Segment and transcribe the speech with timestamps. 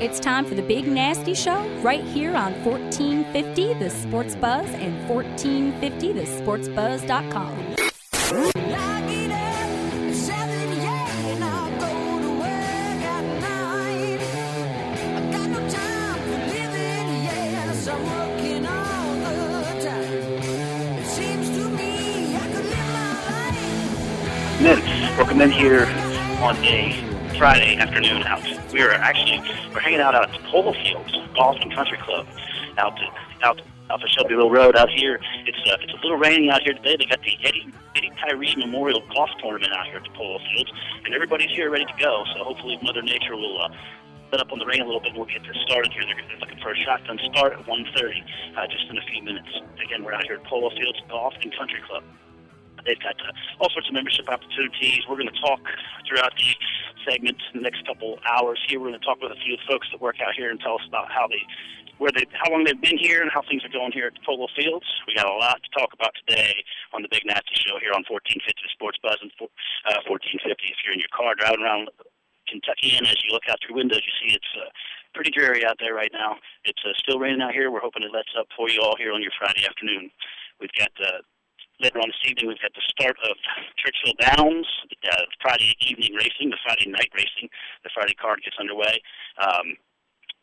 [0.00, 4.96] It's time for the Big Nasty Show right here on 1450 The Sports Buzz and
[5.10, 7.58] 1450thesportsbuzz.com.
[24.62, 24.86] Mints,
[25.18, 25.86] welcome in here
[26.40, 27.07] on a
[27.38, 28.42] Friday afternoon out.
[28.72, 29.38] We are actually
[29.72, 32.26] we're hanging out out at the Polo Fields Golf and Country Club
[32.78, 35.20] out to out off of Shelbyville Road out here.
[35.46, 36.96] It's uh, it's a little raining out here today.
[36.98, 40.72] They got the Eddie Eddie Tyree Memorial Golf Tournament out here at the Polo Fields,
[41.04, 42.24] and everybody's here ready to go.
[42.34, 43.62] So hopefully Mother Nature will.
[43.62, 43.68] Uh,
[44.30, 46.02] let up on the rain a little bit and we'll get this started here.
[46.04, 47.96] They're, they're looking for a shotgun start at 1.30
[48.58, 49.48] uh, just in a few minutes.
[49.82, 52.04] Again, we're out here at Polo Fields Golf and Country Club.
[52.84, 55.02] They've got uh, all sorts of membership opportunities.
[55.08, 55.60] We're going to talk
[56.06, 56.50] throughout the
[57.08, 58.80] segment in the next couple hours here.
[58.80, 60.86] We're going to talk with a few folks that work out here and tell us
[60.88, 61.42] about how they,
[61.98, 64.46] where they, how long they've been here and how things are going here at Polo
[64.54, 64.86] Fields.
[65.06, 66.54] We got a lot to talk about today
[66.92, 68.38] on the Big Nasty Show here on 1450
[68.74, 70.52] Sports Buzz and uh, 1450.
[70.52, 71.90] If you're in your car driving around
[72.48, 74.72] Kentucky, and as you look out through windows, you see it's uh,
[75.14, 76.36] pretty dreary out there right now.
[76.64, 77.70] It's uh, still raining out here.
[77.70, 80.10] We're hoping it lets up for you all here on your Friday afternoon.
[80.60, 81.20] We've got uh,
[81.80, 83.36] later on this evening, we've got the start of
[83.78, 84.66] Churchill Downs,
[85.06, 87.48] uh, Friday evening racing, the Friday night racing.
[87.84, 88.98] The Friday card gets underway.
[89.38, 89.78] Um,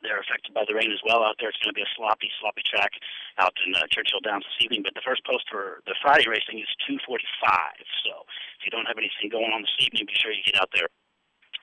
[0.04, 1.50] they're affected by the rain as well out there.
[1.50, 2.94] It's going to be a sloppy, sloppy track
[3.42, 4.86] out in uh, Churchill Downs this evening.
[4.86, 7.18] But the first post for the Friday racing is 2:45.
[8.06, 8.24] So
[8.60, 10.88] if you don't have anything going on this evening, be sure you get out there.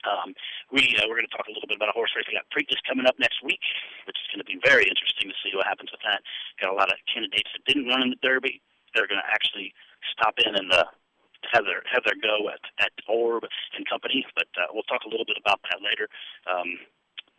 [0.03, 0.35] Um,
[0.75, 2.27] we uh, we're going to talk a little bit about a horse race.
[2.27, 3.63] We got Preakness coming up next week,
[4.03, 6.19] which is going to be very interesting to see what happens with that.
[6.59, 8.59] Got a lot of candidates that didn't run in the Derby.
[8.93, 9.73] They're going to actually
[10.13, 10.85] stop in and uh,
[11.51, 13.43] have their have their go at at Orb
[13.75, 14.25] and company.
[14.35, 16.07] But uh, we'll talk a little bit about that later.
[16.47, 16.79] Um,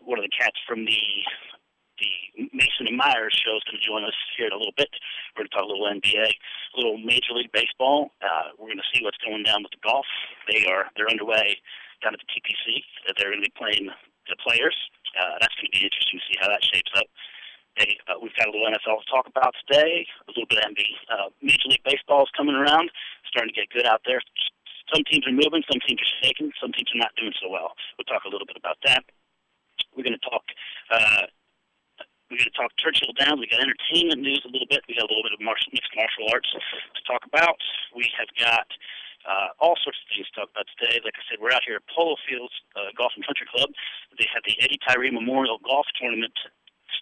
[0.00, 1.00] one of the cats from the
[1.98, 4.90] the Mason and Myers show is going to join us here in a little bit.
[5.34, 8.10] We're going to talk a little NBA, a little Major League Baseball.
[8.18, 10.06] Uh, we're going to see what's going down with the golf.
[10.50, 11.58] They are they're underway
[12.02, 12.82] down at the TPC.
[13.14, 13.88] They're going to be playing
[14.26, 14.74] the players.
[15.14, 17.06] Uh, that's going to be interesting to see how that shapes up.
[17.78, 20.06] They, uh, we've got a little NFL to talk about today.
[20.28, 20.90] A little bit of NBA.
[21.10, 22.90] Uh, Major League Baseball is coming around,
[23.26, 24.22] starting to get good out there.
[24.94, 27.74] Some teams are moving, some teams are shaking, some teams are not doing so well.
[27.98, 29.02] We'll talk a little bit about that.
[29.96, 30.44] We're going to talk.
[30.90, 31.26] Uh,
[32.30, 33.38] we're going to talk Churchill Downs.
[33.38, 34.82] We got entertainment news a little bit.
[34.86, 37.58] We got a little bit of martial, mixed martial arts to talk about.
[37.94, 38.66] We have got
[39.24, 41.00] uh, all sorts of things to talk about today.
[41.04, 43.70] Like I said, we're out here at Polo Fields uh, Golf and Country Club.
[44.18, 46.34] They have the Eddie Tyree Memorial Golf Tournament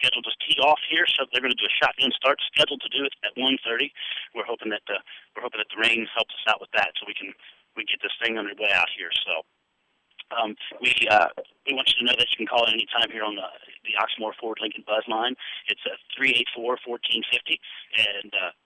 [0.03, 2.43] scheduled to tee off here, so they're going to do a shotgun start.
[2.51, 3.95] Scheduled to do it at 1:30.
[4.35, 4.99] We're hoping that the
[5.39, 7.31] we're hoping that the rain helps us out with that, so we can
[7.79, 9.15] we get this thing underway out here.
[9.23, 9.47] So.
[10.33, 11.29] Um, we uh,
[11.69, 13.45] we want you to know that you can call at any time here on the
[13.85, 15.37] the Oxmoor Ford Lincoln Buzz line.
[15.69, 17.61] It's uh, three eight four fourteen fifty,
[17.93, 18.57] and uh,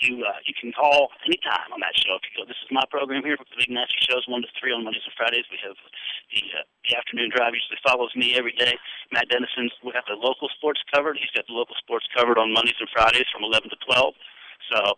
[0.00, 2.14] you uh, you can call anytime on that show.
[2.14, 3.34] If you go, this is my program here.
[3.34, 5.46] For the Big Nasty Shows one to three on Mondays and Fridays.
[5.50, 8.78] We have the uh, the afternoon drive usually follows me every day.
[9.10, 11.18] Matt Dennison's we have the local sports covered.
[11.18, 14.14] He's got the local sports covered on Mondays and Fridays from eleven to twelve.
[14.70, 14.94] So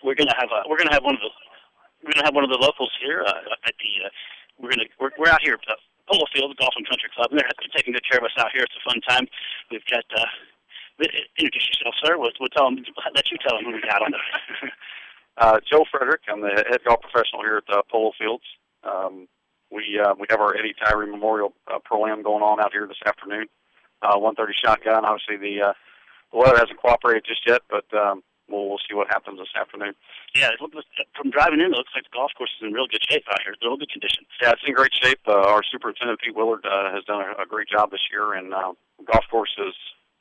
[0.00, 1.32] we're gonna have a, we're gonna have one of the
[2.00, 4.12] we're gonna have one of the locals here uh, at the uh,
[4.56, 7.52] we're gonna we're, we're out here at Polo Field Golf and Country Club, and they're
[7.76, 8.64] taking good care of us out here.
[8.64, 9.28] It's a fun time.
[9.68, 10.08] We've got.
[10.16, 10.24] Uh,
[10.98, 12.18] introduce yourself, sir.
[12.18, 12.84] We'll, we'll tell them,
[13.14, 14.72] let you tell them who we got on there.
[15.38, 16.22] uh, Joe Frederick.
[16.28, 18.44] I'm the head golf professional here at uh, Polo Fields.
[18.84, 19.28] Um,
[19.70, 22.86] we uh, we have our Eddie Tyree Memorial uh, Pro Am going on out here
[22.86, 23.46] this afternoon.
[24.02, 25.04] Uh, 130 shotgun.
[25.04, 25.72] Obviously, the uh,
[26.32, 29.94] the weather hasn't cooperated just yet, but um, we'll we'll see what happens this afternoon.
[30.34, 30.86] Yeah, it looks,
[31.16, 33.42] from driving in, it looks like the golf course is in real good shape out
[33.42, 33.52] here.
[33.52, 34.24] It's in real good condition.
[34.40, 35.20] Yeah, it's in great shape.
[35.26, 38.54] Uh, our superintendent Pete Willard uh, has done a, a great job this year, and
[38.54, 38.72] uh,
[39.10, 39.74] golf course is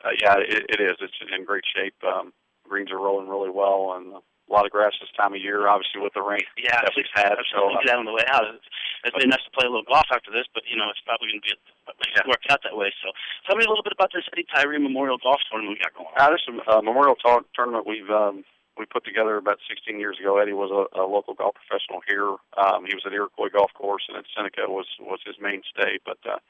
[0.03, 0.97] uh, yeah, it, it is.
[0.99, 1.95] It's in great shape.
[2.03, 2.33] Um,
[2.67, 5.67] greens are rolling really well, and a lot of grass this time of year.
[5.67, 7.35] Obviously, with the rain yeah, that we've had.
[7.53, 8.45] So uh, get on the way out.
[9.05, 11.29] It's been nice to play a little golf after this, but you know it's probably
[11.29, 11.59] going to be a,
[12.17, 12.25] yeah.
[12.25, 12.89] work out that way.
[13.05, 13.13] So,
[13.45, 16.09] tell me a little bit about this Eddie Tyree Memorial Golf Tournament we got going.
[16.09, 16.17] on.
[16.17, 18.41] Uh, this is a uh, Memorial talk, Tournament we've um,
[18.77, 20.37] we put together about 16 years ago.
[20.37, 22.35] Eddie was a, a local golf professional here.
[22.59, 26.01] Um, he was at Iroquois Golf Course, and at Seneca was was his mainstay.
[26.03, 26.41] But uh,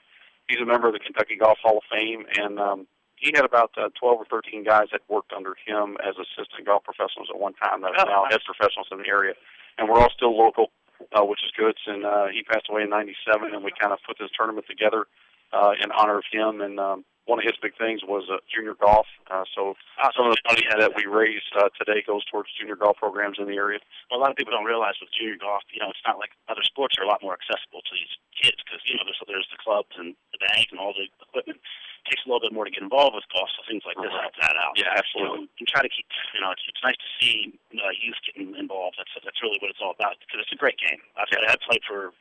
[0.47, 3.71] he's a member of the Kentucky Golf Hall of Fame, and um, he had about
[3.77, 7.53] uh, 12 or 13 guys that worked under him as assistant golf professionals at one
[7.53, 8.33] time that are oh, now nice.
[8.33, 9.33] head professionals in the area.
[9.77, 10.67] And we're all still local,
[11.15, 11.75] uh, which is good.
[11.87, 15.07] And uh, he passed away in 97, and we kind of put this tournament together
[15.53, 16.61] uh, in honor of him.
[16.61, 19.09] And um, one of his big things was uh, junior golf.
[19.29, 22.77] Uh, so uh, some of the money that we raise uh, today goes towards junior
[22.77, 23.81] golf programs in the area.
[24.09, 26.37] Well, a lot of people don't realize with junior golf, you know, it's not like
[26.49, 29.49] other sports are a lot more accessible to these kids because you know there's there's
[29.49, 31.57] the clubs and the bags and all the equipment.
[32.05, 34.13] It takes a little bit more to get involved with golf, so things like this
[34.13, 34.77] help that out.
[34.77, 35.49] Yeah, absolutely.
[35.49, 36.05] You know, and try to keep,
[36.37, 39.01] you know, it's, it's nice to see uh, youth getting involved.
[39.01, 41.01] That's that's really what it's all about because it's a great game.
[41.17, 41.49] I've, yeah.
[41.49, 42.13] I've played for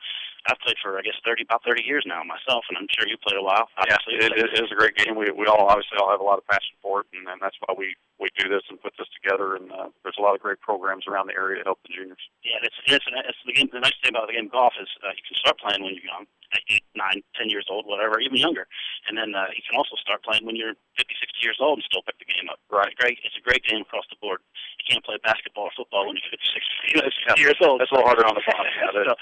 [0.49, 3.21] I've played for I guess thirty about thirty years now myself, and I'm sure you
[3.21, 3.69] played a while.
[3.77, 4.17] Obviously.
[4.21, 5.19] Yeah, it, it is a great game.
[5.19, 7.58] We we all obviously all have a lot of passion for it, and, and that's
[7.67, 9.58] why we we do this and put this together.
[9.58, 12.20] And uh, there's a lot of great programs around the area to help the juniors.
[12.46, 13.69] Yeah, it's it's, it's the game.
[13.73, 15.94] The nice thing about the game of golf is uh, you can start playing when
[15.99, 16.25] you're young,
[16.70, 18.67] eight, nine, ten years old, whatever, even younger,
[19.08, 21.87] and then uh, you can also start playing when you're 50, 60 years old and
[21.87, 22.62] still pick the game up.
[22.70, 22.91] Right.
[22.91, 23.19] It's great.
[23.26, 24.41] It's a great game across the board.
[24.81, 27.81] You can't play basketball or football when you're 50, 60 years old.
[27.81, 28.73] That's a little harder on the body.
[29.08, 29.14] so,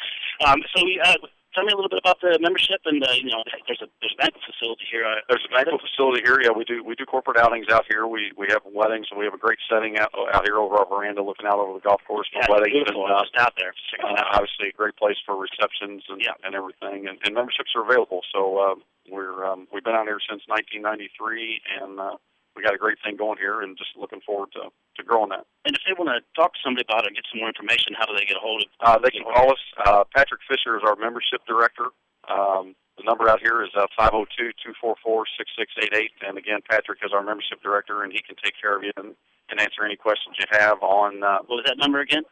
[0.46, 1.00] um, so we.
[1.00, 1.16] Uh,
[1.54, 4.14] tell me a little bit about the membership and uh, you know there's a there's
[4.16, 5.04] a banquet facility here.
[5.04, 6.40] Uh, there's a banquet facility here.
[6.40, 8.06] Yeah, we do we do corporate outings out here.
[8.06, 10.88] We we have weddings and we have a great setting out out here over our
[10.88, 12.72] veranda, looking out over the golf course for yeah, weddings.
[12.72, 13.06] Beautiful.
[13.06, 13.74] And, uh, just out there.
[14.02, 16.34] Uh, obviously, a great place for receptions and yeah.
[16.44, 17.08] and everything.
[17.08, 18.20] And, and memberships are available.
[18.32, 18.74] So uh,
[19.10, 22.00] we're um, we've been out here since 1993 and.
[22.00, 22.16] Uh,
[22.54, 25.46] we got a great thing going here, and just looking forward to to growing that.
[25.64, 27.96] And if they want to talk to somebody about it and get some more information,
[27.96, 28.68] how do they get a hold of?
[28.84, 29.62] Uh, they can call us.
[29.80, 31.88] Uh, Patrick Fisher is our membership director.
[32.28, 36.28] Um, the number out here is uh, 502-244-6688.
[36.28, 39.16] And again, Patrick is our membership director, and he can take care of you and,
[39.48, 41.22] and answer any questions you have on.
[41.22, 42.22] Uh, what was that number again?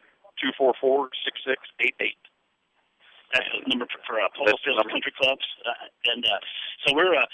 [0.61, 2.13] 244-6688.
[3.33, 5.45] That's the number for, for uh, Polo Field Country Clubs.
[5.65, 5.71] Uh,
[6.13, 6.39] and uh,
[6.85, 7.25] so we're uh,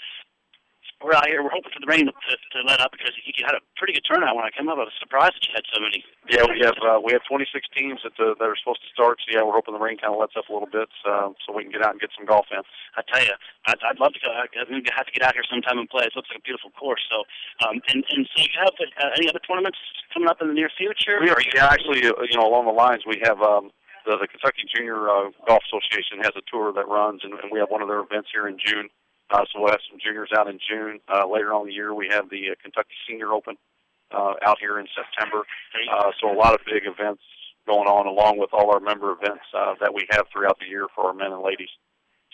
[1.03, 1.45] we're out here.
[1.45, 4.05] We're hoping for the rain to, to let up because you had a pretty good
[4.05, 4.81] turnout when I came up.
[4.81, 6.01] I was surprised that you had so many.
[6.25, 9.21] Yeah, we have uh, we have 26 teams that uh, that are supposed to start.
[9.21, 11.53] So yeah, we're hoping the rain kind of lets up a little bit, uh, so
[11.53, 12.65] we can get out and get some golf in.
[12.97, 13.35] I tell you,
[13.69, 14.33] I'd, I'd love to go.
[14.33, 16.09] I'd have to get out here sometime and play.
[16.09, 17.05] It looks like a beautiful course.
[17.13, 17.21] So,
[17.61, 19.77] um, and and so you have uh, any other tournaments
[20.09, 21.21] coming up in the near future?
[21.21, 21.41] We are.
[21.53, 23.37] Yeah, actually, uh, you know, along the lines, we have.
[23.45, 23.69] Um,
[24.07, 27.59] the, the Kentucky Junior uh, Golf Association has a tour that runs, and, and we
[27.59, 28.87] have one of their events here in June.
[29.29, 30.99] Uh, so we'll have some juniors out in June.
[31.11, 33.55] Uh, later on in the year, we have the uh, Kentucky Senior Open
[34.11, 35.43] uh, out here in September.
[35.91, 37.21] Uh, so a lot of big events
[37.67, 40.87] going on, along with all our member events uh, that we have throughout the year
[40.95, 41.69] for our men and ladies.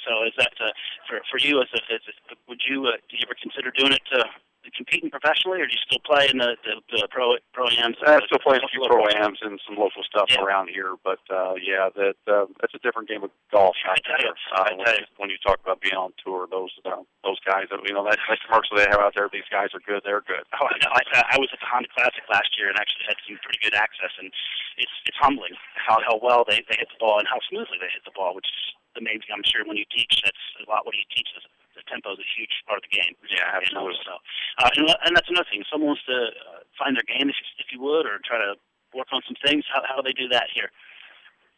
[0.05, 0.69] So is that uh,
[1.07, 1.61] for for you?
[1.61, 4.25] As a, as a, would you uh, do you ever consider doing it uh,
[4.71, 7.97] competing professionally, or do you still play in the the, the pro pro ams?
[8.05, 10.39] I still play a few pro ams and some local stuff yeah.
[10.39, 13.75] around here, but uh, yeah, that uh, that's a different game of golf.
[13.83, 15.05] I tell you, uh, I when, tell you.
[15.17, 18.19] when you talk about being on tour, those uh, those guys, that you know, that,
[18.29, 20.01] that commercial they have out there, these guys are good.
[20.07, 20.47] They're good.
[20.55, 20.91] Oh, I know.
[20.95, 23.75] I, I was at the Honda Classic last year and actually had some pretty good
[23.75, 24.31] access, and
[24.77, 27.91] it's it's humbling how how well they they hit the ball and how smoothly they
[27.91, 28.63] hit the ball, which is
[28.95, 29.33] the main thing.
[29.33, 31.43] I'm sure when you teach, that's a lot what you teach is
[31.83, 33.13] the tempo is a huge part of the game.
[33.27, 33.99] Yeah, absolutely.
[33.99, 35.61] You know, so, uh, and, and that's another thing.
[35.61, 38.39] If someone wants to uh, find their game, if you, if you would, or try
[38.39, 38.55] to
[38.95, 40.71] work on some things, how, how do they do that here?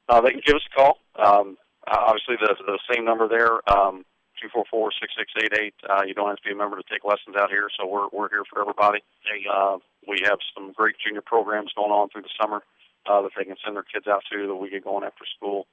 [0.09, 0.97] Uh, they can give us a call.
[1.15, 4.05] Um, uh, obviously, the the same number there, um,
[4.41, 5.75] two four four six six eight eight.
[5.85, 8.09] Uh, you don't have to be a member to take lessons out here, so we're
[8.09, 9.05] we're here for everybody.
[9.25, 9.77] There you Uh,
[10.07, 12.61] we have some great junior programs going on through the summer
[13.05, 15.67] uh, that they can send their kids out to that we get going after school.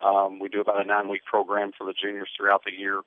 [0.00, 3.00] Um, we do about a nine week program for the juniors throughout the year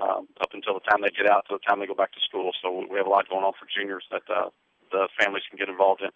[0.00, 2.20] um, up until the time they get out to the time they go back to
[2.24, 2.50] school.
[2.64, 4.48] So we have a lot going on for juniors that uh,
[4.90, 6.10] the families can get involved in.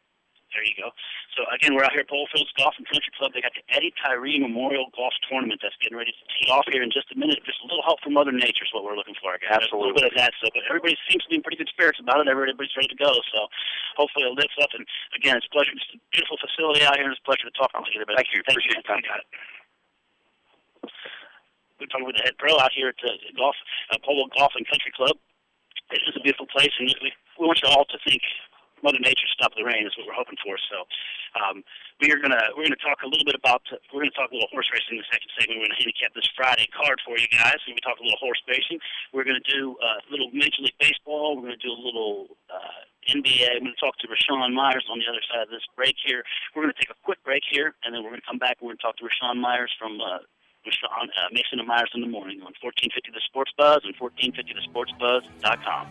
[0.53, 0.95] There you go.
[1.35, 3.35] So again, we're out here at Polo Fields Golf and Country Club.
[3.35, 6.79] They got the Eddie Tyree Memorial Golf Tournament that's getting ready to tee off here
[6.79, 7.43] in just a minute.
[7.43, 9.35] Just a little help from Mother Nature is what we're looking for.
[9.43, 9.59] Guys.
[9.59, 9.75] Absolutely.
[9.75, 10.31] A little bit of that.
[10.39, 12.31] So, but everybody seems to be in pretty good spirits about it.
[12.31, 13.11] Everybody's ready to go.
[13.35, 13.51] So
[13.99, 14.71] hopefully it lifts up.
[14.79, 14.87] And
[15.19, 15.75] again, it's a pleasure.
[15.75, 17.11] It's a beautiful facility out here.
[17.11, 18.07] and It's a pleasure to talk to you.
[18.15, 18.39] Thank you.
[18.47, 18.87] Thank Appreciate you.
[18.87, 19.03] time.
[19.03, 19.29] Got it.
[21.81, 23.57] We're talking with the head pro out here at the golf
[23.91, 25.19] uh, Polo Golf and Country Club.
[25.91, 28.23] This is a beautiful place, and we, we want you all to think
[28.85, 30.55] Mother Nature stop the rain is what we're hoping for.
[30.71, 30.85] So
[31.41, 31.65] um,
[31.99, 34.53] we are gonna we're gonna talk a little bit about we're gonna talk a little
[34.55, 35.59] horse racing in the second segment.
[35.59, 37.59] We're gonna handicap this Friday card for you guys.
[37.65, 38.79] We're gonna talk a little horse racing.
[39.11, 41.41] We're gonna do uh, a little Major League Baseball.
[41.41, 43.57] We're gonna do a little uh, NBA.
[43.57, 46.23] I'm gonna talk to Raashaan Myers on the other side of this break here.
[46.55, 48.61] We're gonna take a quick break here, and then we're gonna come back.
[48.61, 49.99] and We're gonna talk to Raashaan Myers from.
[49.99, 50.23] Uh,
[50.67, 55.87] Raashaan, uh, Mason and Myers in the morning on 1450 The Sports Buzz and 1450thesportsbuzz.com.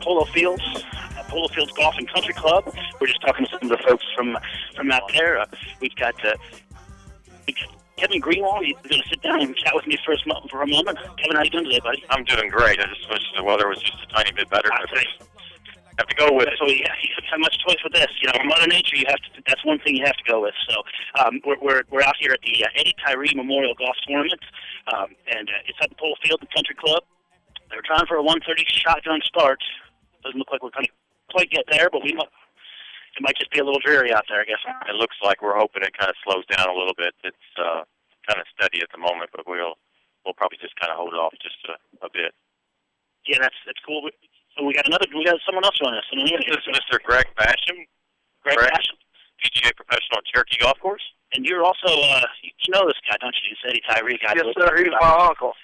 [0.00, 0.62] Polo Fields,
[1.18, 2.72] uh, Polo Fields Golf and Country Club.
[3.00, 4.36] We're just talking to some of the folks from
[4.74, 5.38] from out there.
[5.38, 5.46] Uh,
[5.80, 6.34] we've got uh,
[7.96, 8.64] Kevin Greenwald.
[8.64, 10.98] He's going to sit down and chat with me for a, for a moment.
[11.18, 12.02] Kevin, how you doing today, buddy?
[12.10, 12.80] I'm doing great.
[12.80, 14.72] I just wish the weather was just a tiny bit better.
[14.72, 14.80] I
[15.98, 16.54] have to go with it.
[16.58, 18.08] So yeah, you don't have much choice with this.
[18.22, 18.96] You know, Mother Nature.
[18.96, 19.42] You have to.
[19.46, 20.54] That's one thing you have to go with.
[20.68, 20.82] So
[21.20, 24.40] um, we're, we're we're out here at the uh, Eddie Tyree Memorial Golf Tournament,
[24.94, 27.04] um, and uh, it's at the Polo Field Country Club.
[27.70, 29.60] They're trying for a 130 shotgun start.
[30.22, 30.94] Doesn't look like we're going to
[31.32, 32.30] quite get there, but we might.
[33.18, 34.62] It might just be a little dreary out there, I guess.
[34.86, 37.10] It looks like we're hoping it kind of slows down a little bit.
[37.26, 37.82] It's uh,
[38.22, 39.74] kind of steady at the moment, but we'll
[40.22, 41.74] we'll probably just kind of hold it off just a,
[42.06, 42.30] a bit.
[43.26, 44.06] Yeah, that's that's cool.
[44.54, 45.10] So we got another.
[45.10, 46.06] We got someone else on us.
[46.14, 47.02] This is Mr.
[47.02, 47.82] Greg Basham.
[48.46, 48.70] Greg Greg.
[48.70, 48.96] Basham.
[49.40, 51.02] PGA professional at Cherokee Golf Course.
[51.32, 53.50] And you're also, uh, you know this guy, don't you?
[53.50, 54.34] You said Eddie Tyree guy.
[54.36, 54.76] Yes, sir.
[54.76, 55.54] He's my uncle.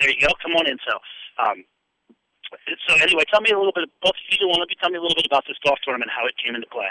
[0.00, 0.32] There you go.
[0.42, 0.78] Come on in.
[0.86, 0.98] So,
[1.38, 1.64] um,
[2.88, 3.88] so anyway, tell me a little bit.
[4.02, 6.10] Both of you, one of you, tell me a little bit about this golf tournament,
[6.10, 6.88] how it came into play.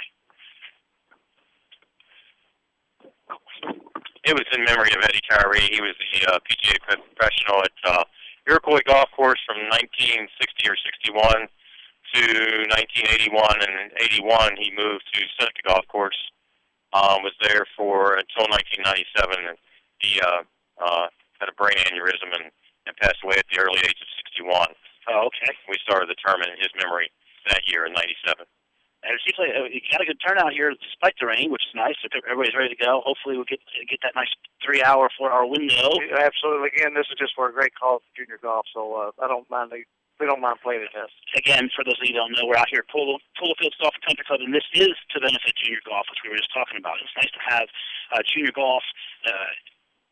[4.28, 5.72] It was in memory of Eddie Tyree.
[5.72, 8.04] He was the uh, PGA professional at uh,
[8.48, 10.28] Iroquois Golf Course from 1960
[10.68, 12.24] or 61 to
[12.68, 13.32] 1981.
[13.64, 16.18] And in 81, he moved to Seneca Golf Course.
[16.92, 19.48] Um, was there for until 1997.
[19.48, 19.58] And
[20.00, 20.44] he uh,
[20.80, 21.08] uh,
[21.40, 22.52] had a brain aneurysm and,
[22.88, 24.76] and passed away at the early age of 61.
[25.08, 25.56] Oh, okay.
[25.68, 27.12] We started the tournament in his memory
[27.48, 28.44] that year in 97.
[29.06, 31.64] And it seems like uh, you got a good turnout here despite the rain, which
[31.64, 31.96] is nice.
[32.04, 35.96] Everybody's ready to go, hopefully we'll get get that nice three-hour, four-hour window.
[36.12, 36.74] Absolutely.
[36.76, 39.48] Again, this is just for a great call for junior golf, so uh, I don't
[39.48, 39.72] mind.
[39.72, 39.86] The,
[40.20, 41.14] we don't mind playing it this.
[41.38, 43.78] Again, for those of you who don't know, we're out here at Polo, Polo Fields
[43.78, 46.50] Golf and Country Club, and this is to benefit junior golf, which we were just
[46.50, 46.98] talking about.
[46.98, 47.70] It's nice to have
[48.18, 48.82] uh, junior golf
[49.30, 49.54] uh,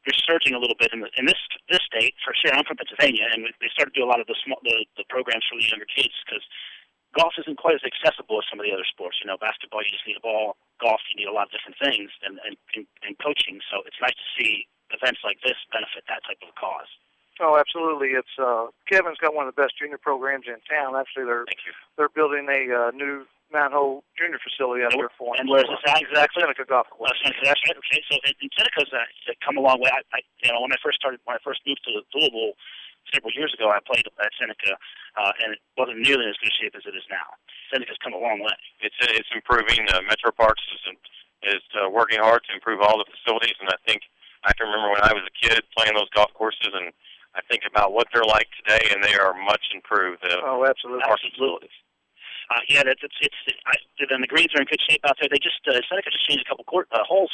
[0.06, 2.14] resurging a little bit in, the, in this this state.
[2.22, 4.62] For sure, I'm from Pennsylvania, and they started to do a lot of the small,
[4.64, 6.46] the, the programs for the younger kids because
[7.18, 9.18] golf isn't quite as accessible as some of the other sports.
[9.22, 10.58] You know, basketball you just need a ball.
[10.80, 13.60] Golf you need a lot of different things, and and, and, and coaching.
[13.70, 16.90] So it's nice to see events like this benefit that type of cause.
[17.40, 18.16] Oh, absolutely.
[18.16, 20.96] It's uh, Kevin's got one of the best junior programs in town.
[20.96, 21.46] Actually, they're
[21.98, 25.42] they're building a uh, new nine-hole junior facility out And there for him.
[25.42, 26.44] and where's this at exactly?
[26.44, 27.20] Seneca Golf Well, Course.
[27.24, 27.78] Seneca, that's right.
[27.80, 29.90] Okay, so in Seneca's uh, it's come a long way.
[29.90, 32.54] I, I, you know, when I first started, when I first moved to Louisville
[33.16, 34.76] several years ago, I played at Seneca,
[35.16, 37.38] uh, and it wasn't nearly as good shape as it is now.
[37.72, 38.54] Seneca's come a long way.
[38.84, 39.88] it's it's improving.
[39.90, 40.84] Uh, Metro Parks is
[41.56, 44.02] is uh, working hard to improve all the facilities, and I think
[44.44, 46.90] I can remember when I was a kid playing those golf courses, and
[47.38, 50.24] I think about what they're like today, and they are much improved.
[50.26, 51.04] Uh, Oh, absolutely.
[51.06, 51.74] park facilities.
[52.52, 53.40] Uh, yeah, that's it's it's.
[53.66, 53.76] I,
[54.10, 55.30] and the greens are in good shape out there.
[55.30, 57.32] They just uh, Seneca just changed a couple court uh, holes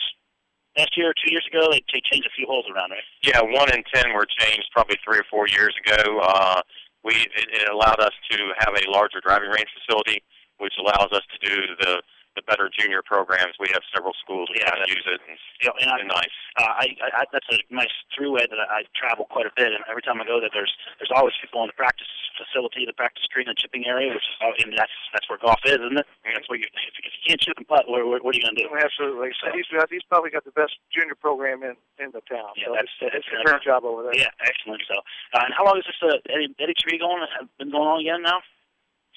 [0.77, 1.68] last year two years ago.
[1.72, 3.03] They, they changed a few holes around, right?
[3.24, 6.20] Yeah, one in ten were changed probably three or four years ago.
[6.24, 6.62] Uh,
[7.03, 10.24] we it, it allowed us to have a larger driving range facility,
[10.58, 12.01] which allows us to do the
[12.36, 13.56] the better junior programs.
[13.60, 15.90] We have several schools that Yeah, kind of that's- use it, and You know, and
[15.92, 16.36] I, it's nice.
[16.58, 19.72] uh, I, I, I that's a nice throughway that I, I travel quite a bit,
[19.76, 22.08] and every time I go there, there's there's always people in the practice
[22.40, 25.60] facility, the practice green and chipping area, which is all, and that's that's where golf
[25.68, 26.08] is, isn't it?
[26.24, 28.46] That's where you if, if you can't chip and putt, where, where what are you
[28.48, 28.72] gonna do?
[28.72, 29.36] Absolutely.
[29.44, 32.56] So he's he's probably got the best junior program in in the town.
[32.56, 34.16] Yeah, so that's- it's, it's a great job over there.
[34.16, 34.82] Yeah, excellent.
[34.88, 34.96] So,
[35.36, 37.22] uh, and how long is this uh, Eddie, Eddie Tyree going?
[37.38, 38.40] Have been going on again now?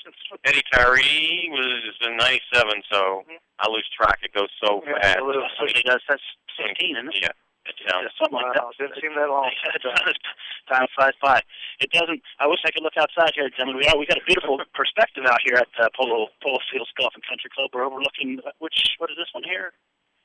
[0.45, 3.25] Eddie Tyree was in '97, so
[3.61, 4.21] I lose track.
[4.23, 5.19] It goes so Yeah, fast.
[5.21, 6.03] a little- So does.
[6.09, 6.23] That's
[6.57, 7.19] 16, isn't it?
[7.23, 7.35] Yeah,
[7.67, 8.07] it sounds.
[8.09, 8.63] Yeah, something like that.
[8.65, 9.51] Wow, didn't seem that long.
[10.69, 11.41] Time flies by.
[11.81, 12.23] It doesn't.
[12.41, 13.83] I wish I could look outside here, gentlemen.
[13.85, 14.01] We.
[14.01, 17.51] We got a beautiful perspective out here at uh, Polo Polo Fields Golf and Country
[17.55, 17.71] Club.
[17.75, 18.97] We're overlooking uh, which.
[18.99, 19.73] What is this one here?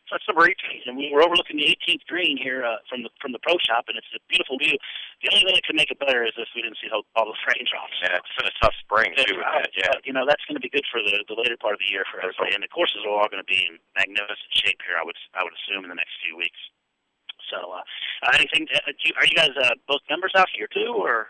[0.10, 3.32] That's number 18, and we- we're overlooking the 18th green here uh, from the from
[3.32, 4.74] the pro shop, and it's a beautiful view.
[5.22, 7.26] The only thing that could make it better is if we didn't see all, all
[7.30, 7.94] those raindrops.
[8.02, 9.38] Yeah, it's been a tough spring too.
[9.38, 9.94] with that, Yeah.
[9.94, 11.90] But, you know, that's going to be good for the the later part of the
[11.94, 14.98] year for everybody, and the courses are all going to be in magnificent shape here.
[14.98, 16.58] I would I would assume in the next few weeks.
[17.54, 17.82] So, uh,
[18.34, 18.68] anything?
[18.74, 21.30] Uh, do you, are you guys uh, both members out here too, or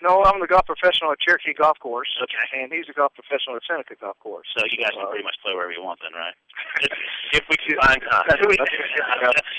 [0.00, 2.62] No, I'm the golf professional at Cherokee Golf Course, okay?
[2.62, 4.46] and he's the golf professional at Seneca Golf Course.
[4.54, 6.34] So you guys can pretty much play wherever you want, then, right?
[7.34, 8.24] If we can find time.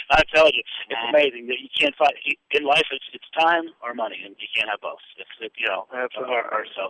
[0.10, 2.14] I tell you, it's amazing that you can't find
[2.52, 2.88] in life.
[2.90, 4.98] It's it's time or money, and you can't have both.
[5.22, 6.34] It's it, you know, Absolutely.
[6.34, 6.90] or, or so.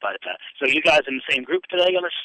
[0.00, 2.16] But uh, so you guys in the same group today, on this?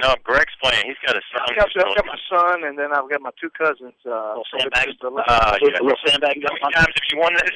[0.00, 0.88] No, Greg's playing.
[0.88, 1.44] He's got a son.
[1.52, 3.92] I've got, I've got my son, and then I've got my two cousins.
[4.08, 4.86] Uh, Little so sandbag.
[4.88, 5.84] just a little- Uh, yeah.
[5.84, 7.52] little sandbag How going many times have you won this?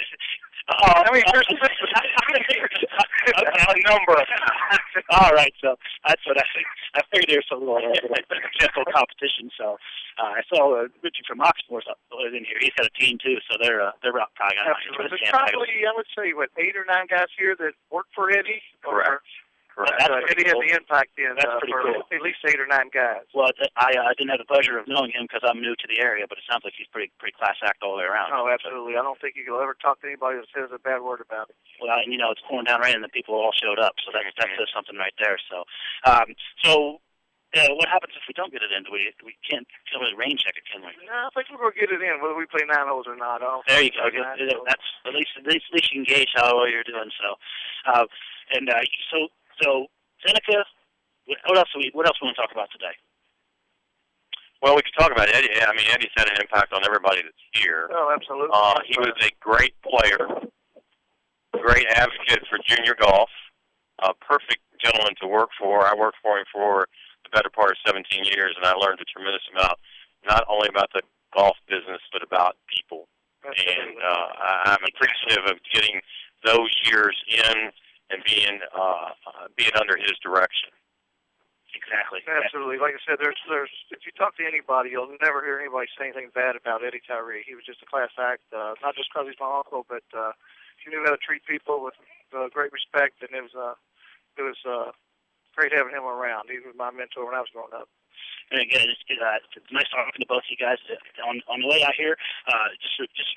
[0.67, 1.55] Oh, I mean, there's a
[3.87, 4.19] number.
[5.11, 6.43] All right, so that's what I
[6.95, 7.95] I figured there's a little uh,
[8.59, 9.51] gentle competition.
[9.57, 9.79] So
[10.19, 12.59] uh, I saw uh, Richie from Oxford was in here.
[12.59, 15.19] He's got a team too, so they're uh, they're probably got Absolutely.
[15.23, 18.63] There's probably I would say what eight or nine guys here that work for Eddie.
[18.83, 19.23] Correct.
[19.77, 19.93] Correct.
[20.01, 20.65] That's pretty Eddie cool.
[20.65, 22.01] had the impact in That's uh, pretty for cool.
[22.09, 23.29] at least eight or nine guys.
[23.37, 25.77] Well, th- I uh, I didn't have the pleasure of knowing him because I'm new
[25.77, 28.09] to the area, but it sounds like he's pretty pretty class act all the way
[28.09, 28.33] around.
[28.33, 28.97] Oh, absolutely.
[28.97, 31.57] I don't think you'll ever talk to anybody that says a bad word about it.
[31.77, 34.17] Well, and you know, it's pouring down rain, and the people all showed up, so
[34.17, 35.37] that that says something right there.
[35.53, 35.69] So,
[36.09, 36.33] um,
[36.65, 37.05] so
[37.53, 38.81] uh, what happens if we don't get it in?
[38.89, 40.93] Do we we can't can't really rain check it, can we?
[41.05, 43.45] No, I think we're gonna get it in, whether we play nine holes or not.
[43.45, 44.09] I There you go.
[44.09, 44.65] we nine holes.
[44.73, 47.13] That's at least at least, at least you can gauge how well you're doing.
[47.21, 47.29] So,
[47.93, 48.09] uh,
[48.57, 48.81] and uh,
[49.13, 49.29] so
[49.63, 49.87] so
[50.25, 50.65] Seneca.
[51.27, 51.69] What what else?
[51.75, 52.95] Do we, what else we want to talk about today?
[54.63, 55.53] Well, we could talk about Eddie.
[55.53, 57.91] I mean, Eddie's had an impact on everybody that's here.
[57.93, 58.51] Oh, absolutely.
[58.53, 60.27] Uh, he was a great player,
[61.53, 63.29] great advocate for junior golf,
[64.01, 65.85] a perfect gentleman to work for.
[65.85, 66.89] I worked for him for
[67.25, 69.77] the better part of 17 years, and I learned a tremendous amount,
[70.25, 71.03] not only about the
[71.35, 73.09] golf business, but about people.
[73.45, 74.29] And uh,
[74.73, 76.01] I'm appreciative of getting
[76.45, 77.71] those years in
[78.11, 80.71] and being uh, uh, being under his direction.
[81.77, 82.25] Exactly.
[82.25, 82.79] Absolutely.
[82.81, 86.09] Like I said, there's there's if you talk to anybody, you'll never hear anybody say
[86.09, 87.45] anything bad about Eddie Tyree.
[87.45, 90.33] He was just a class act, uh, not just because he's my uncle, but uh,
[90.81, 91.95] he knew how to treat people with
[92.33, 93.77] uh, great respect, and it was uh,
[94.41, 94.91] it was uh,
[95.53, 96.49] great having him around.
[96.49, 97.89] He was my mentor when I was growing up.
[98.51, 100.79] And again, it's, uh, it's nice talking to both of you guys.
[101.27, 102.17] On on the way out here,
[102.49, 103.37] uh, just just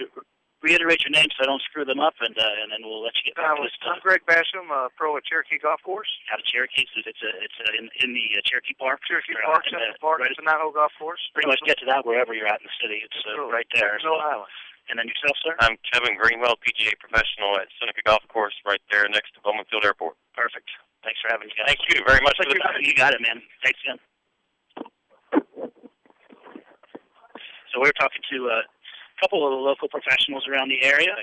[0.61, 3.15] reiterate your names so I don't screw them up, and uh, and then we'll let
[3.19, 3.95] you get back Um, to this stuff.
[3.97, 6.09] I'm Greg Basham, uh, pro at Cherokee Golf Course.
[6.31, 8.99] Out of Cherokee, so it's a, it's a, in in the uh, Cherokee Park.
[9.07, 10.17] Cherokee Or, Park, uh, Central Park.
[10.23, 11.21] right- It's a nine-hole golf course.
[11.33, 12.99] pretty much get to that wherever you're at in the city.
[13.03, 13.95] It's uh, right there.
[14.03, 14.23] Mill So.
[14.23, 14.51] Island.
[14.89, 15.53] And then yourself, sir?
[15.61, 19.85] I'm Kevin Greenwell, PGA professional at Seneca Golf Course, right there next to Bowman Field
[19.85, 20.17] Airport.
[20.33, 20.65] Perfect.
[21.05, 21.69] Thanks for having me, guys.
[21.77, 22.81] Thank you very much for the time.
[22.81, 22.89] you.
[22.89, 23.37] You got it, man.
[23.61, 24.01] Thanks again.
[27.69, 28.78] So we were talking to uh, a
[29.19, 31.13] couple of the local professionals around the area.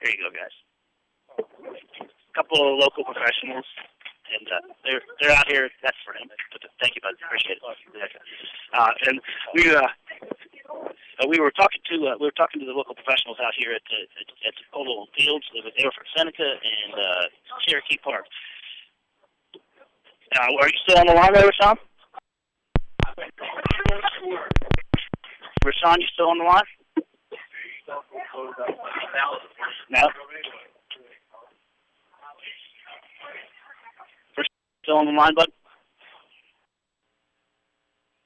[0.00, 0.54] There you go, guys.
[1.38, 3.64] A couple of local professionals,
[4.32, 5.68] and uh, they're they're out here.
[5.82, 6.28] That's for him.
[6.80, 7.14] Thank you, bud.
[7.24, 7.62] Appreciate it.
[8.74, 9.20] Uh, and
[9.54, 13.38] we uh, uh, we were talking to uh, we were talking to the local professionals
[13.40, 15.46] out here at the at, at the Polo Fields.
[15.54, 17.24] They were, they were from Seneca and uh,
[17.66, 18.26] Cherokee Park.
[20.34, 21.78] Uh, are you still on the line there, Raashaan?
[25.64, 26.64] Raashaan, you still on the line?
[27.86, 28.00] No.
[34.38, 34.44] Raashaan,
[34.82, 35.48] Still on the line, bud?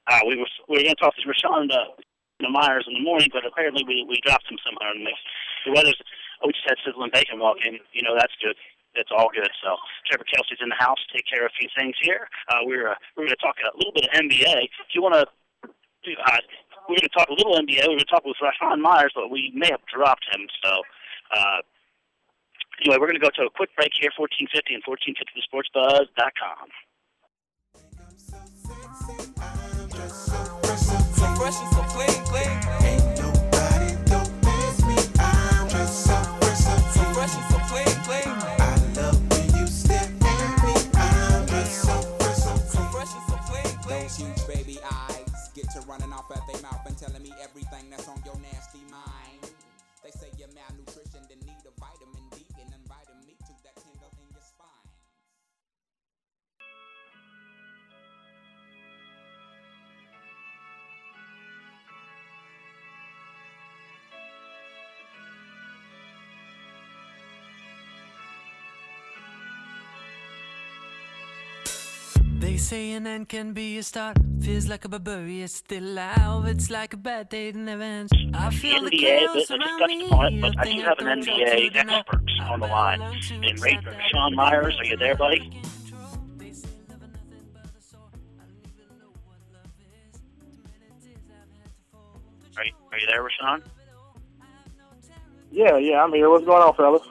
[0.07, 1.93] Uh, we were we were going to talk to Raashaan uh,
[2.39, 5.19] the Myers in the morning, but apparently we we dropped him somehow in the mix.
[5.65, 5.99] The weather's
[6.41, 7.77] oh, we just had sizzling bacon walk in.
[7.91, 8.55] You know that's good.
[8.95, 9.51] It's all good.
[9.61, 9.75] So
[10.07, 10.97] Trevor Kelsey's in the house.
[11.13, 12.27] Take care of a few things here.
[12.47, 14.71] Uh, we're uh, we're going to talk a little bit of NBA.
[14.87, 15.27] If you want to,
[16.03, 16.39] do uh,
[16.89, 17.85] we're going to talk a little NBA.
[17.85, 20.47] We're going to talk with Raashaan Myers, but we may have dropped him.
[20.63, 20.81] So.
[21.31, 21.61] Uh,
[22.81, 26.69] Anyway, we're going to go to a quick break here, 1450 and 1450thesportsbuzz.com.
[31.19, 32.55] So fresh and so clean, clean.
[35.99, 38.58] So fresh and so clean, clean.
[48.09, 48.58] On your nasty
[72.49, 74.17] They say an end can be a start.
[74.41, 76.47] Feels like a barbarian, it's still alive.
[76.47, 78.11] It's like a bad day that never ends.
[78.33, 80.05] I feel the NBA, chaos but I just around me.
[80.07, 83.01] upon it, but a I thing do have an NBA expert on the line.
[83.03, 83.79] And Ray,
[84.11, 85.61] Sean Myers, are you there, buddy?
[92.57, 93.61] Are you, are you there, Raashaan?
[93.61, 93.69] Oh,
[95.51, 96.27] yeah, yeah, I'm here.
[96.31, 97.03] What's going on, fellas?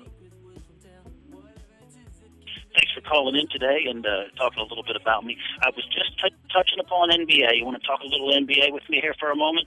[3.09, 5.37] Calling in today and uh, talking a little bit about me.
[5.63, 7.57] I was just t- touching upon NBA.
[7.57, 9.67] You want to talk a little NBA with me here for a moment?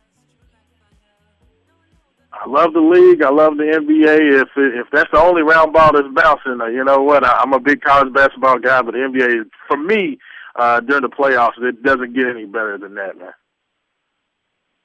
[2.34, 3.22] I love the league.
[3.22, 4.42] I love the NBA.
[4.42, 7.26] If if that's the only round ball that's bouncing, uh, you know what?
[7.26, 10.18] I, I'm a big college basketball guy, but the NBA, for me,
[10.56, 13.34] uh, during the playoffs, it doesn't get any better than that, man.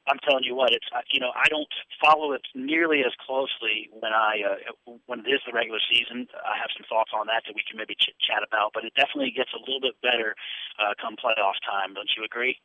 [0.08, 1.68] I'm telling you what, it's uh, you know I don't
[2.00, 6.26] follow it nearly as closely when I uh, when it is the regular season.
[6.34, 8.94] I have some thoughts on that that we can maybe ch- chat about, but it
[8.94, 10.34] definitely gets a little bit better
[10.78, 11.94] uh, come playoff time.
[11.94, 12.58] Don't you agree?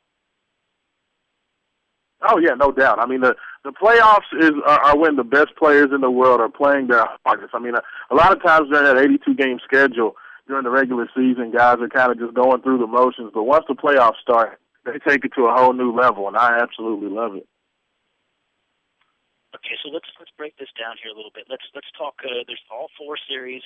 [2.22, 3.00] Oh yeah, no doubt.
[3.02, 6.42] I mean the the playoffs is are, are when the best players in the world
[6.42, 7.54] are playing their hardest.
[7.54, 7.82] I mean a,
[8.14, 10.16] a lot of times during that 82 game schedule
[10.48, 13.32] during the regular season, guys are kind of just going through the motions.
[13.34, 16.60] But once the playoffs start, they take it to a whole new level, and I
[16.62, 17.48] absolutely love it.
[19.54, 21.46] Okay, so let's let's break this down here a little bit.
[21.50, 22.16] Let's let's talk.
[22.24, 23.64] Uh, there's all four series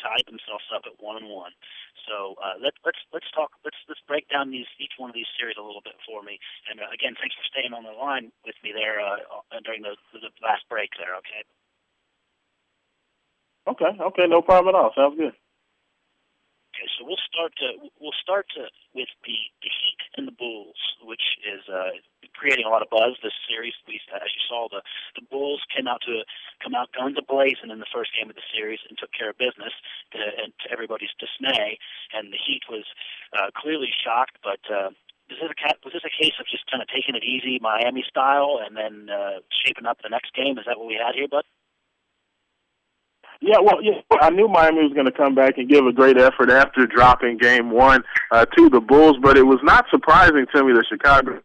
[0.00, 1.52] tied themselves up at one and one.
[2.08, 3.52] So uh, let, let's let's talk.
[3.62, 6.40] Let's let's break down these each one of these series a little bit for me.
[6.66, 9.20] And uh, again, thanks for staying on the line with me there uh,
[9.62, 11.12] during the, the last break there.
[11.20, 11.44] Okay.
[13.68, 13.92] Okay.
[13.94, 14.26] Okay.
[14.26, 14.90] No problem at all.
[14.96, 15.36] Sounds good.
[16.72, 18.64] Okay, so we'll start to, we'll start to,
[18.96, 21.96] with the, the Heat and the Bulls, which is uh,
[22.34, 23.74] creating a lot of buzz this series.
[23.86, 24.82] We, as you saw, the
[25.16, 26.24] the Bulls came out to
[26.62, 29.38] come out guns ablazing in the first game of the series and took care of
[29.38, 29.72] business,
[30.12, 31.78] to, and to everybody's dismay.
[32.12, 32.84] And the Heat was
[33.36, 34.62] uh, clearly shocked, but.
[34.68, 34.90] Uh,
[35.30, 38.04] was this, a, was this a case of just kind of taking it easy, Miami
[38.06, 40.58] style, and then uh, shaping up the next game?
[40.58, 41.44] Is that what we had here, bud?
[43.44, 46.16] Yeah, well, yeah, I knew Miami was going to come back and give a great
[46.16, 50.62] effort after dropping Game One uh, to the Bulls, but it was not surprising to
[50.62, 51.42] me that Chicago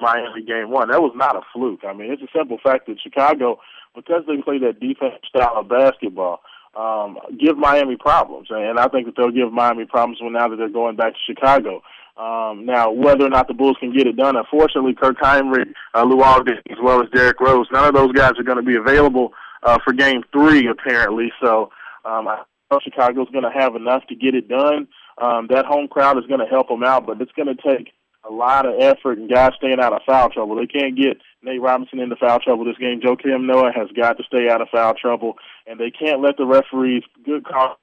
[0.00, 0.88] Miami Game One.
[0.88, 1.80] That was not a fluke.
[1.84, 3.58] I mean, it's a simple fact that Chicago,
[3.96, 6.42] because they play that defensive style of basketball,
[6.76, 10.56] um, give Miami problems, and I think that they'll give Miami problems when now that
[10.56, 11.82] they're going back to Chicago.
[12.16, 16.04] Um, now, whether or not the Bulls can get it done, unfortunately, Kirk Hinrich, uh,
[16.04, 18.76] Lou Aldridge, as well as Derrick Rose, none of those guys are going to be
[18.76, 21.32] available uh, for Game Three, apparently.
[21.42, 21.70] So
[22.04, 24.88] um, I know Chicago's going to have enough to get it done.
[25.18, 27.92] Um, that home crowd is going to help them out, but it's going to take
[28.28, 30.56] a lot of effort and guys staying out of foul trouble.
[30.56, 33.00] They can't get Nate Robinson into foul trouble this game.
[33.00, 35.34] Joakim Noah has got to stay out of foul trouble,
[35.66, 37.76] and they can't let the referees good calls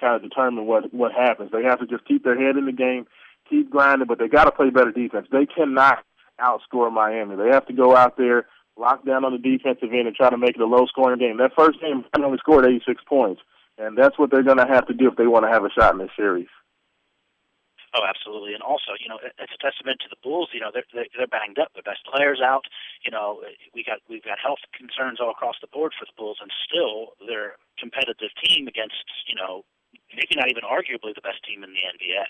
[0.00, 1.50] kind of determine what what happens.
[1.50, 3.06] They have to just keep their head in the game,
[3.48, 5.26] keep grinding, but they got to play better defense.
[5.30, 6.04] They cannot
[6.40, 7.36] outscore Miami.
[7.36, 8.46] They have to go out there
[8.78, 11.38] lock down on the defensive end and try to make it a low scoring game.
[11.38, 13.42] That first game only scored 86 points,
[13.76, 15.70] and that's what they're going to have to do if they want to have a
[15.70, 16.48] shot in this series.
[17.96, 20.52] Oh, absolutely, and also, you know, it's a testament to the Bulls.
[20.52, 21.72] You know, they're they're banged up.
[21.72, 22.68] Their best players out.
[23.00, 23.40] You know,
[23.72, 27.16] we got we've got health concerns all across the board for the Bulls, and still
[27.24, 29.64] they're competitive team against, you know,
[30.12, 32.28] maybe not even arguably the best team in the NBA.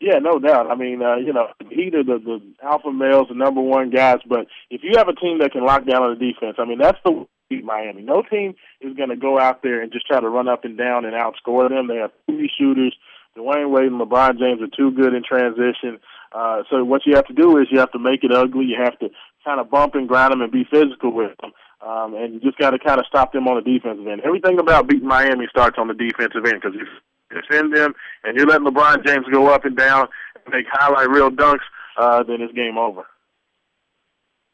[0.00, 0.70] Yeah, no doubt.
[0.70, 4.18] I mean, uh, you know, either the, the alpha males, the number one guys.
[4.28, 6.78] But if you have a team that can lock down on the defense, I mean,
[6.78, 8.02] that's the beat Miami.
[8.02, 10.76] No team is going to go out there and just try to run up and
[10.76, 11.88] down and outscore them.
[11.88, 12.94] They have three shooters.
[13.36, 15.98] Dwyane Wade and LeBron James are too good in transition.
[16.32, 18.64] Uh, so what you have to do is you have to make it ugly.
[18.66, 19.08] You have to
[19.44, 21.52] kind of bump and grind them and be physical with them.
[21.84, 24.22] Um, and you just got to kind of stop them on the defensive end.
[24.24, 26.88] Everything about beating Miami starts on the defensive end because if
[27.34, 30.08] defend them, and you're letting LeBron James go up and down
[30.44, 31.66] and make highlight real dunks,
[31.98, 33.04] uh, then it's game over.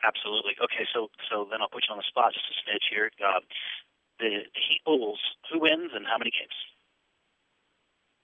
[0.03, 0.53] Absolutely.
[0.65, 3.11] Okay, so so then I'll put you on the spot just a smidge here.
[3.23, 3.41] Uh,
[4.19, 5.19] the, the Heat Bulls,
[5.53, 6.57] who wins and how many games?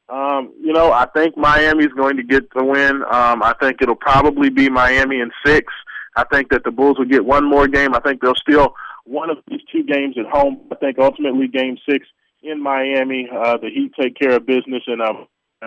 [0.08, 3.02] Um, you know, I think Miami's going to get the win.
[3.10, 5.72] Um, I think it'll probably be Miami in six.
[6.16, 7.94] I think that the Bulls will get one more game.
[7.94, 10.60] I think they'll steal one of these two games at home.
[10.70, 12.06] I think ultimately game six
[12.46, 13.28] in Miami.
[13.28, 15.26] Uh, the Heat take care of business and um,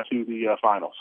[0.10, 0.96] to the uh, finals.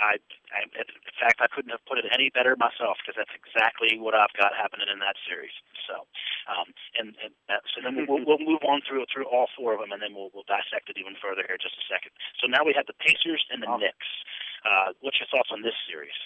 [0.00, 0.18] I,
[0.50, 4.18] I, in fact, I couldn't have put it any better myself because that's exactly what
[4.18, 5.54] I've got happening in that series.
[5.86, 6.08] So,
[6.50, 6.66] um,
[6.98, 9.94] and, and uh, so then we'll, we'll move on through through all four of them,
[9.94, 12.10] and then we'll we'll dissect it even further here in just a second.
[12.42, 14.10] So now we have the Pacers and the Knicks.
[14.66, 16.16] Uh, what's your thoughts on this series?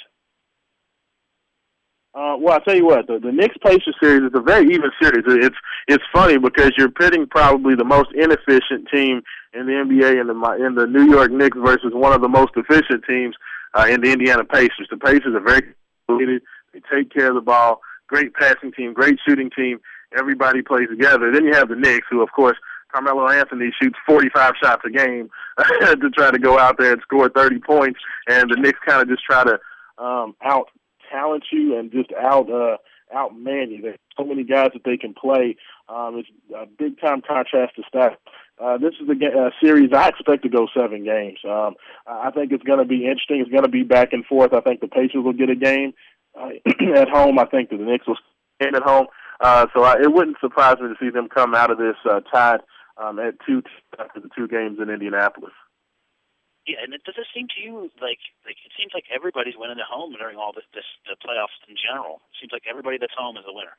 [2.16, 4.90] Uh, well, I'll tell you what, the, the Knicks Pacers series is a very even
[5.02, 5.24] series.
[5.26, 9.20] It's it's funny because you're pitting probably the most inefficient team
[9.52, 12.52] in the NBA in the in the New York Knicks versus one of the most
[12.57, 13.35] efficient teams
[13.74, 14.88] uh, in the Indiana Pacers.
[14.90, 15.74] The Pacers are very
[16.09, 16.40] completed.
[16.72, 17.83] They take care of the ball.
[18.07, 19.79] Great passing team, great shooting team.
[20.18, 21.31] Everybody plays together.
[21.31, 22.57] Then you have the Knicks, who of course
[22.90, 27.29] Carmelo Anthony shoots 45 shots a game to try to go out there and score
[27.29, 29.59] 30 points, and the Knicks kind of just try to
[30.02, 30.70] um, out
[31.11, 32.77] talent you and just out uh,
[33.14, 33.83] outman you.
[33.83, 35.57] There's so many guys that they can play.
[35.88, 38.14] Um, it's a big time contrast to Steph.
[38.59, 41.38] Uh, this is a, a series I expect to go seven games.
[41.45, 41.75] Um,
[42.07, 43.40] I think it's going to be interesting.
[43.40, 44.55] It's going to be back and forth.
[44.55, 45.92] I think the Pacers will get a game
[46.38, 46.51] uh,
[46.97, 47.38] at home.
[47.38, 48.16] I think the Knicks will
[48.61, 49.07] game at home.
[49.40, 52.21] Uh, so I, it wouldn't surprise me to see them come out of this uh,
[52.33, 52.61] tied
[52.97, 53.62] um, at two
[53.99, 55.53] after the two games in Indianapolis.
[56.66, 59.79] Yeah, and it, does it seem to you like like it seems like everybody's winning
[59.79, 62.18] at home during all this this the playoffs in general?
[62.35, 63.79] It seems like everybody that's home is a winner.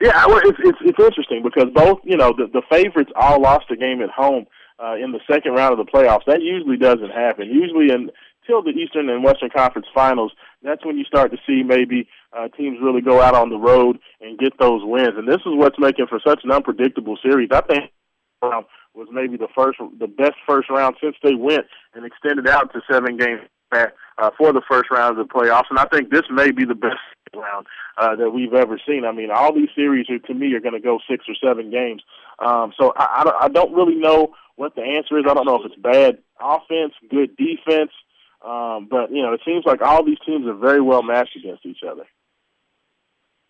[0.00, 3.66] Yeah, well, it's it's it's interesting because both you know the the favorites all lost
[3.70, 4.46] a game at home
[4.78, 6.24] uh, in the second round of the playoffs.
[6.26, 7.50] That usually doesn't happen.
[7.50, 12.08] Usually until the Eastern and Western Conference Finals, that's when you start to see maybe
[12.32, 15.18] uh, teams really go out on the road and get those wins.
[15.18, 17.50] And this is what's making for such an unpredictable series.
[17.52, 17.90] I think
[18.42, 22.72] um, was maybe the first, the best first round since they went and extended out
[22.72, 23.40] to seven games
[23.72, 25.70] uh, for the first round of the playoffs.
[25.70, 27.00] And I think this may be the best
[27.34, 27.66] round
[27.98, 29.04] uh, that we've ever seen.
[29.04, 31.70] I mean, all these series are, to me are going to go six or seven
[31.70, 32.02] games.
[32.38, 35.24] Um, so I, I, I don't really know what the answer is.
[35.28, 37.92] I don't know if it's bad offense, good defense,
[38.44, 41.64] um, but you know, it seems like all these teams are very well matched against
[41.64, 42.04] each other.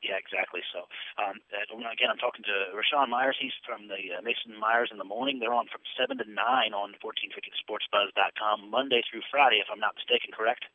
[0.03, 0.67] Yeah, exactly.
[0.75, 0.91] So,
[1.23, 3.39] um, again, I'm talking to Raashaan Myers.
[3.39, 5.39] He's from the uh, Mason Myers in the morning.
[5.39, 10.35] They're on from seven to nine on 1450sportsbuzz.com Monday through Friday, if I'm not mistaken.
[10.35, 10.67] Correct?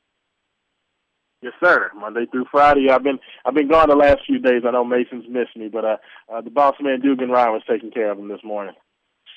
[1.44, 1.92] Yes, sir.
[1.94, 2.90] Monday through Friday.
[2.90, 4.64] I've been I've been gone the last few days.
[4.66, 5.98] I know Mason's missed me, but uh,
[6.34, 8.74] uh the boss man Dugan Ryan was taking care of him this morning.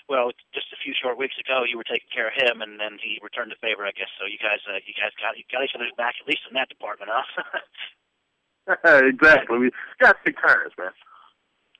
[0.09, 2.99] Well, just a few short weeks ago, you were taking care of him, and then
[2.99, 4.11] he returned the favor, I guess.
[4.19, 6.57] So you guys, uh, you guys got you got each other's back at least in
[6.57, 7.27] that department, huh?
[8.85, 9.59] exactly.
[9.59, 9.71] We
[10.01, 10.93] got take turns, man.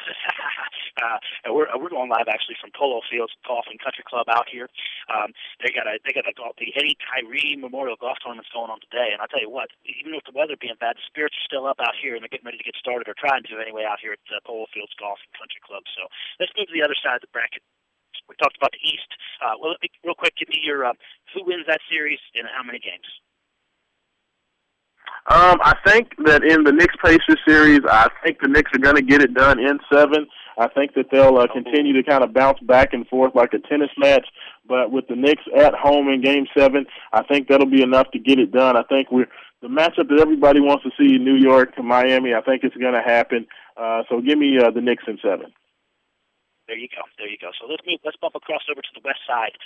[1.05, 4.49] uh, and we're we're going live actually from Polo Fields Golf and Country Club out
[4.49, 4.69] here.
[5.13, 8.73] Um, they got a they got a golf, the Eddie Tyree Memorial Golf Tournament's going
[8.73, 11.37] on today, and I tell you what, even with the weather being bad, the spirits
[11.37, 13.61] are still up out here, and they're getting ready to get started or trying to
[13.61, 15.85] anyway out here at uh, Polo Fields Golf and Country Club.
[15.97, 16.09] So
[16.41, 17.63] let's move to the other side of the bracket.
[18.29, 19.11] We talked about the East.
[19.43, 19.75] Uh, well,
[20.07, 20.95] real quick, give me your uh,
[21.35, 23.07] who wins that series and how many games.
[25.29, 28.97] Um, I think that in the Knicks Pacers series, I think the Knicks are going
[28.97, 30.27] to get it done in seven.
[30.59, 33.59] I think that they'll uh, continue to kind of bounce back and forth like a
[33.59, 34.27] tennis match.
[34.67, 38.19] But with the Knicks at home in Game Seven, I think that'll be enough to
[38.19, 38.77] get it done.
[38.77, 39.29] I think we're
[39.63, 42.35] the matchup that everybody wants to see: New York to Miami.
[42.35, 43.47] I think it's going to happen.
[43.77, 45.53] Uh, so give me uh, the Knicks in seven.
[46.67, 47.03] There you go.
[47.19, 47.51] There you go.
[47.61, 48.01] So let's move.
[48.05, 49.59] Let's bump across over to the west side.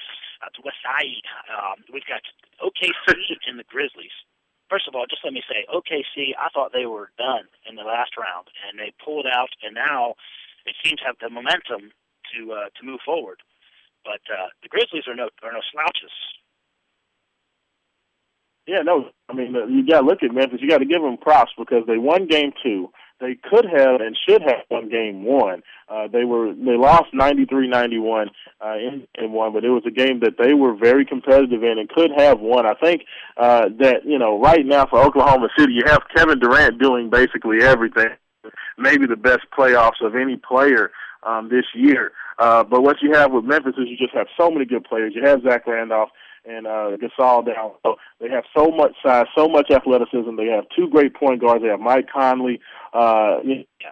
[0.43, 2.21] Uh, to West Side, um, we've got
[2.61, 3.15] OKC
[3.49, 4.15] and the Grizzlies
[4.75, 7.87] first of all, just let me say, OKC, I thought they were done in the
[7.87, 10.19] last round, and they pulled out, and now
[10.67, 11.95] it seems to have the momentum
[12.35, 13.39] to uh, to move forward.
[14.03, 16.11] But uh, the Grizzlies are no are no slouches.
[18.67, 19.11] Yeah, no.
[19.29, 20.59] I mean, you got to look at Memphis.
[20.61, 22.91] You got to give them props because they won Game Two.
[23.21, 25.63] They could have and should have won Game One.
[25.89, 28.29] Uh, they were they lost ninety three ninety one
[28.65, 31.79] uh, in in one, but it was a game that they were very competitive in
[31.79, 32.67] and could have won.
[32.67, 33.03] I think
[33.37, 37.63] uh, that you know right now for Oklahoma City, you have Kevin Durant doing basically
[37.63, 38.09] everything.
[38.77, 40.91] Maybe the best playoffs of any player
[41.23, 42.13] um, this year.
[42.39, 45.13] Uh, but what you have with Memphis is you just have so many good players.
[45.15, 46.11] You have Zach Randolph
[46.47, 47.73] and uh, Gasol down.
[47.83, 50.37] So they have so much size, so much athleticism.
[50.37, 51.63] They have two great point guards.
[51.63, 52.61] They have Mike Conley.
[52.93, 53.39] Uh,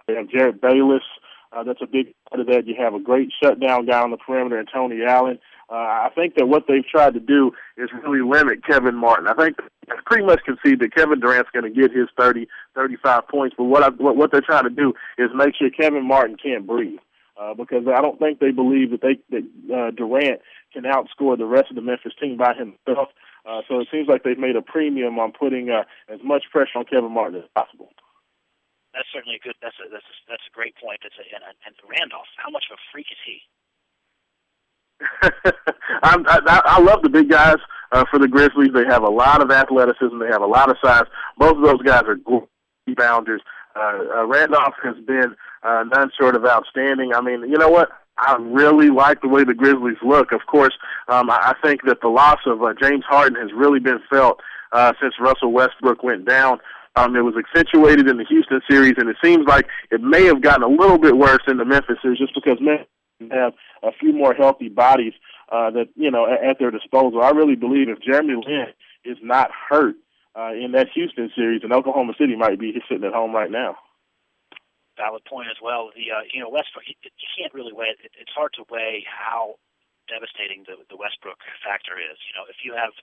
[0.07, 1.03] they have Jerryd Bayless.
[1.51, 2.65] Uh, that's a big part of that.
[2.65, 5.39] You have a great shutdown guy on the perimeter and Tony Allen.
[5.69, 9.27] Uh, I think that what they've tried to do is really limit Kevin Martin.
[9.27, 9.57] I think
[10.05, 13.55] pretty much concede that Kevin Durant's going to get his 30, 35 points.
[13.57, 16.67] But what I, what, what they're trying to do is make sure Kevin Martin can't
[16.67, 16.99] breathe.
[17.39, 19.43] Uh, because I don't think they believe that they that
[19.73, 20.41] uh, Durant
[20.71, 23.09] can outscore the rest of the Memphis team by himself.
[23.43, 26.77] Uh, so it seems like they've made a premium on putting uh, as much pressure
[26.77, 27.89] on Kevin Martin as possible
[28.93, 29.57] that's certainly a good.
[29.61, 31.01] That's a that's a, that's a great point.
[31.01, 33.37] That's a, and, and Randolph, how much of a freak is he?
[36.03, 36.15] I,
[36.47, 37.57] I, I love the big guys
[37.91, 38.71] uh, for the Grizzlies.
[38.73, 40.17] They have a lot of athleticism.
[40.19, 41.05] They have a lot of size.
[41.37, 42.47] Both of those guys are great
[42.95, 43.41] bounders.
[43.75, 47.13] Uh, uh, Randolph has been uh, none short of outstanding.
[47.13, 47.89] I mean, you know what?
[48.17, 50.31] I really like the way the Grizzlies look.
[50.31, 50.73] Of course,
[51.07, 54.39] um, I, I think that the loss of uh, James Harden has really been felt
[54.71, 56.59] uh, since Russell Westbrook went down.
[56.95, 60.41] Um, it was accentuated in the Houston series, and it seems like it may have
[60.41, 62.87] gotten a little bit worse in the Memphis series just because Memphis
[63.31, 65.13] have a few more healthy bodies
[65.51, 67.23] uh, that you know at, at their disposal.
[67.23, 68.67] I really believe if Jeremy Lin
[69.05, 69.95] is not hurt
[70.35, 73.77] uh, in that Houston series, and Oklahoma City might be sitting at home right now.
[74.97, 75.89] Valid point as well.
[75.93, 76.95] The uh, you know Westbrook, you,
[77.37, 78.13] can't really weigh it.
[78.13, 79.57] It's hard to weigh how
[80.05, 82.17] devastating the the Westbrook factor is.
[82.29, 82.93] You know, if you have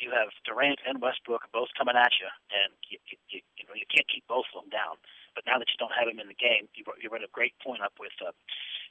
[0.00, 2.96] you have Durant and Westbrook both coming at you, and you,
[3.28, 4.96] you, you know you can't keep both of them down.
[5.36, 7.28] But now that you don't have him in the game, you brought, you run a
[7.36, 8.32] great point up with uh,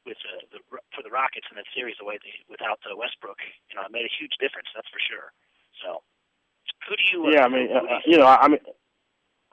[0.05, 0.61] with uh, the
[0.93, 1.97] for the Rockets in that series.
[1.97, 4.69] The way they without uh, Westbrook, you know, it made a huge difference.
[4.73, 5.33] That's for sure.
[5.81, 6.05] So,
[6.87, 7.25] who do you?
[7.25, 8.59] Uh, yeah, I mean, uh, you, you know, I mean.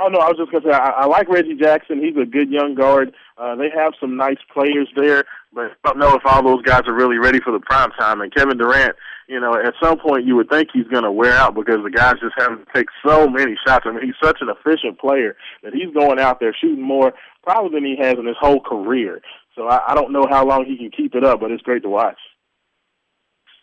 [0.00, 2.02] Oh no, I was just gonna say I, I like Reggie Jackson.
[2.02, 3.14] He's a good young guard.
[3.38, 6.82] Uh, they have some nice players there, but I don't know if all those guys
[6.86, 8.20] are really ready for the prime time.
[8.20, 8.96] And Kevin Durant,
[9.28, 12.14] you know, at some point you would think he's gonna wear out because the guys
[12.20, 13.84] just having to take so many shots.
[13.86, 17.12] I mean, he's such an efficient player that he's going out there shooting more
[17.44, 19.20] probably than he has in his whole career.
[19.54, 21.82] So I, I don't know how long he can keep it up, but it's great
[21.82, 22.18] to watch.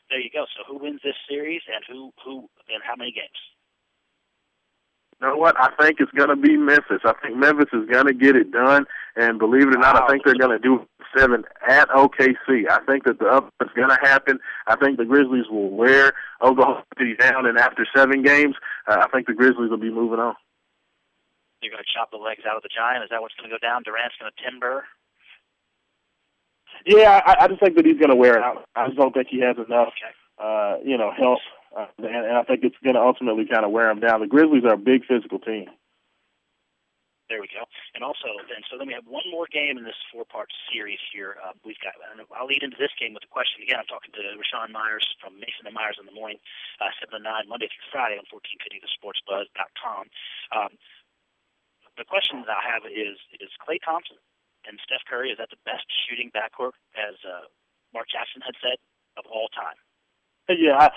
[0.09, 0.45] There you go.
[0.57, 3.39] So who wins this series, and who who and how many games?
[5.21, 5.55] You know what?
[5.59, 7.01] I think it's going to be Memphis.
[7.03, 10.07] I think Memphis is going to get it done, and believe it or not, I
[10.07, 12.69] think they're going to do seven at OKC.
[12.69, 14.39] I think that the up is going to happen.
[14.67, 18.55] I think the Grizzlies will wear Oklahoma City down, and after seven games,
[18.87, 20.35] uh, I think the Grizzlies will be moving on.
[21.61, 23.03] You're going to chop the legs out of the giant.
[23.03, 23.83] Is that what's going to go down?
[23.83, 24.85] Durant's going to timber.
[26.85, 28.65] Yeah, I, I just think that he's going to wear it out.
[28.75, 29.93] I just don't think he has enough,
[30.37, 31.43] uh, you know, health,
[31.75, 34.21] uh, and, and I think it's going to ultimately kind of wear him down.
[34.21, 35.67] The Grizzlies are a big physical team.
[37.29, 37.61] There we go.
[37.93, 41.37] And also, then, so then we have one more game in this four-part series here.
[41.37, 41.93] Uh, we've got,
[42.33, 43.77] I'll lead into this game with a question again.
[43.77, 46.41] I'm talking to Raashaan Myers from Mason and Myers in the morning,
[46.81, 50.09] uh, 7 to 9, Monday through Friday on 1450thesportsbuzz.com.
[50.57, 50.73] Um,
[52.01, 54.17] the question that I have is, is Klay Thompson
[54.69, 57.49] and Steph Curry, is that the best shooting backcourt, as uh,
[57.93, 58.77] Mark Jackson had said,
[59.17, 59.75] of all time?
[60.47, 60.89] Yeah, I,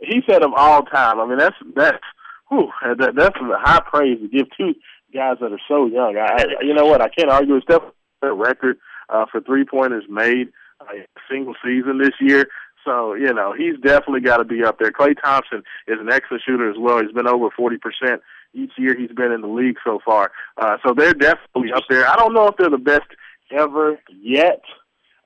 [0.00, 1.18] he said of all time.
[1.18, 2.04] I mean, that's that's
[2.48, 4.74] whew, that, that's a high praise to give two
[5.12, 6.16] guys that are so young.
[6.16, 7.00] I, you know what?
[7.00, 7.82] I can't argue with Steph
[8.22, 8.76] record
[9.08, 10.48] uh, for three pointers made
[10.80, 10.92] uh,
[11.30, 12.48] single season this year.
[12.84, 14.92] So you know he's definitely got to be up there.
[14.92, 17.02] Klay Thompson is an excellent shooter as well.
[17.02, 18.22] He's been over forty percent
[18.56, 20.32] each year he's been in the league so far.
[20.56, 22.08] Uh, so they're definitely up there.
[22.08, 23.06] I don't know if they're the best
[23.50, 24.62] ever yet,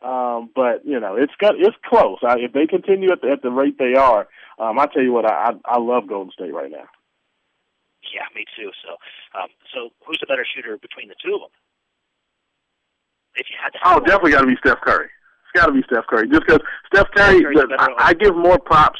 [0.03, 2.19] um, but you know it's got it's close.
[2.27, 5.12] I, if they continue at the, at the rate they are, um, I tell you
[5.12, 6.88] what, I, I I love Golden State right now.
[8.14, 8.71] Yeah, me too.
[8.85, 8.97] So,
[9.38, 11.51] um, so who's the better shooter between the two of them?
[13.37, 15.07] If you had to, oh, definitely got to be Steph Curry.
[15.07, 16.61] It's got to be Steph Curry, just because
[16.93, 17.45] Steph Curry.
[17.55, 18.99] Steph I, I give more props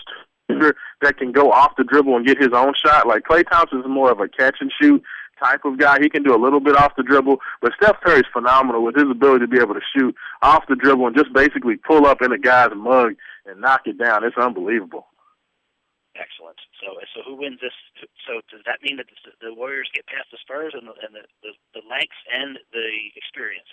[0.51, 3.07] to that can go off the dribble and get his own shot.
[3.07, 5.03] Like Klay Thompson is more of a catch and shoot
[5.43, 5.99] type of guy.
[6.01, 9.11] He can do a little bit off the dribble, but Steph Curry's phenomenal with his
[9.11, 12.33] ability to be able to shoot off the dribble and just basically pull up in
[12.33, 13.15] a guy's mug
[13.47, 14.25] and knock it down.
[14.25, 15.07] It's unbelievable.
[16.19, 16.59] Excellent.
[16.83, 17.73] So, so who wins this?
[18.27, 19.07] So, does that mean that
[19.41, 22.89] the Warriors get past the Spurs and the and the, the, the length and the
[23.17, 23.71] experience?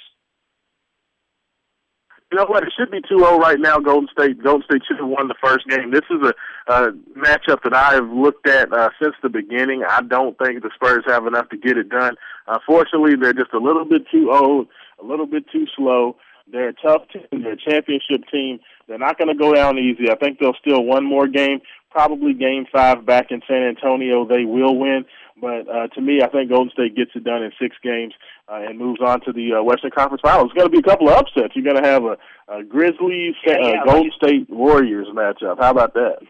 [2.32, 2.64] You know what?
[2.64, 3.80] It should be 2-0 right now.
[3.80, 4.44] Golden State.
[4.44, 5.92] Golden State should have won the first game.
[5.92, 9.84] This is a, a matchup that I have looked at uh, since the beginning.
[9.88, 12.16] I don't think the Spurs have enough to get it done.
[12.48, 14.68] Unfortunately, they're just a little bit too old,
[15.02, 16.18] a little bit too slow.
[16.52, 17.44] They're a tough team.
[17.44, 18.60] They're a championship team.
[18.88, 20.10] They're not going to go down easy.
[20.10, 21.60] I think they'll steal one more game,
[21.98, 24.22] probably game five back in San Antonio.
[24.24, 25.04] They will win.
[25.42, 28.14] But uh, to me, I think Golden State gets it done in six games
[28.46, 30.54] uh, and moves on to the uh, Western Conference Finals.
[30.54, 31.58] It's going to be a couple of upsets.
[31.58, 32.22] You're going to have a,
[32.54, 35.58] a Grizzlies yeah, yeah, uh, Golden State Warriors matchup.
[35.58, 36.22] How about that?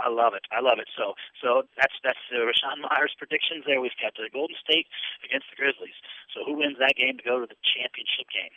[0.00, 0.48] I love it.
[0.48, 0.88] I love it.
[0.96, 1.12] So,
[1.44, 3.68] so that's that's uh, Raashaan Myers' predictions.
[3.68, 4.88] There, we've got the Golden State
[5.28, 5.96] against the Grizzlies.
[6.32, 8.52] So, who wins that game to go to the championship game?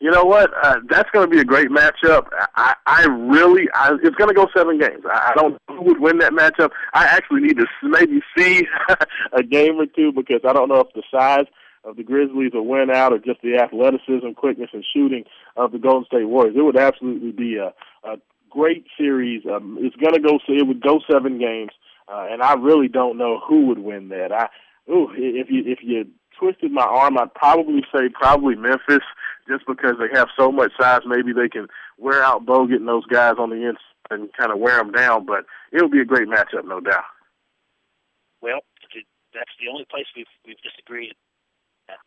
[0.00, 0.50] You know what?
[0.62, 2.28] Uh, that's going to be a great matchup.
[2.56, 5.04] I, I really, I, it's going to go seven games.
[5.04, 6.70] I, I don't know who would win that matchup.
[6.94, 8.66] I actually need to maybe see
[9.32, 11.44] a game or two because I don't know if the size
[11.84, 15.24] of the Grizzlies will win out or just the athleticism, quickness, and shooting
[15.56, 16.56] of the Golden State Warriors.
[16.56, 17.74] It would absolutely be a,
[18.08, 18.16] a
[18.48, 19.42] great series.
[19.44, 20.38] Um, it's going to go.
[20.48, 21.72] It would go seven games,
[22.08, 24.32] uh, and I really don't know who would win that.
[24.32, 24.48] I,
[24.90, 26.06] ooh, if you if you
[26.40, 29.04] twisted my arm, I'd probably say probably Memphis,
[29.46, 31.02] just because they have so much size.
[31.04, 34.58] Maybe they can wear out Bogut and those guys on the inside and kind of
[34.58, 35.26] wear them down.
[35.26, 37.04] But it'll be a great matchup, no doubt.
[38.40, 38.60] Well,
[39.34, 41.14] that's the only place we've we've disagreed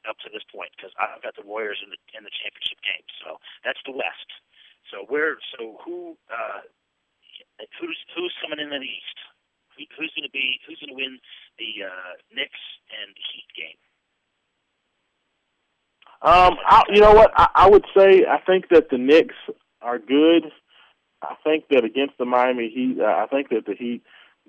[0.08, 3.06] up to this point because I've got the Warriors in the in the championship game.
[3.24, 4.30] So that's the West.
[4.91, 5.39] So where?
[5.56, 6.15] So who?
[6.28, 6.63] Uh,
[7.80, 9.17] who's who's coming in the East?
[9.76, 10.60] Who, who's going to be?
[10.67, 11.19] Who's going to win
[11.60, 13.80] the uh, Knicks and Heat game?
[16.24, 17.32] Um, I, you know what?
[17.36, 19.36] I, I would say I think that the Knicks
[19.82, 20.52] are good.
[21.22, 24.02] I think that against the Miami Heat, uh, I think that the Heat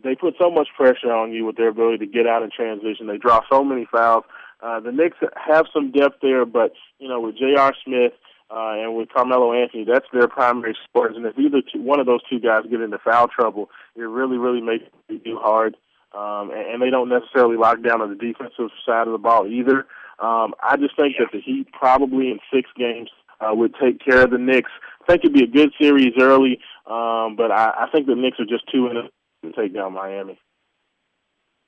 [0.02, 3.06] they put so much pressure on you with their ability to get out in transition.
[3.06, 4.24] They draw so many fouls.
[4.60, 7.74] Uh, the Knicks have some depth there, but you know with J.R.
[7.84, 8.12] Smith
[8.50, 11.16] uh, and with Carmelo Anthony, that's their primary scorers.
[11.16, 14.36] And if either two, one of those two guys get into foul trouble, it really,
[14.36, 15.76] really makes it too hard.
[16.14, 19.46] Um, and, and they don't necessarily lock down on the defensive side of the ball
[19.48, 19.86] either.
[20.18, 23.10] Um, I just think that the Heat probably in six games
[23.40, 24.70] uh, would take care of the Knicks.
[25.02, 28.40] I think it'd be a good series early, um, but I, I think the Knicks
[28.40, 30.38] are just too in to take down Miami.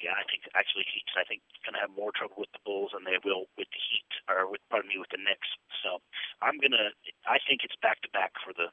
[0.01, 2.93] Yeah, I think actually Heat's I think going to have more trouble with the Bulls
[2.93, 5.49] than they will with the Heat or with pardon me with the Knicks.
[5.81, 6.05] So
[6.45, 6.93] I'm gonna
[7.25, 8.69] I think it's back to back for the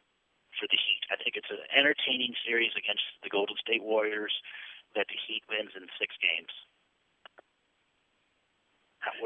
[0.59, 1.03] for the Heat.
[1.07, 4.35] I think it's an entertaining series against the Golden State Warriors
[4.99, 6.51] that the Heat wins in six games.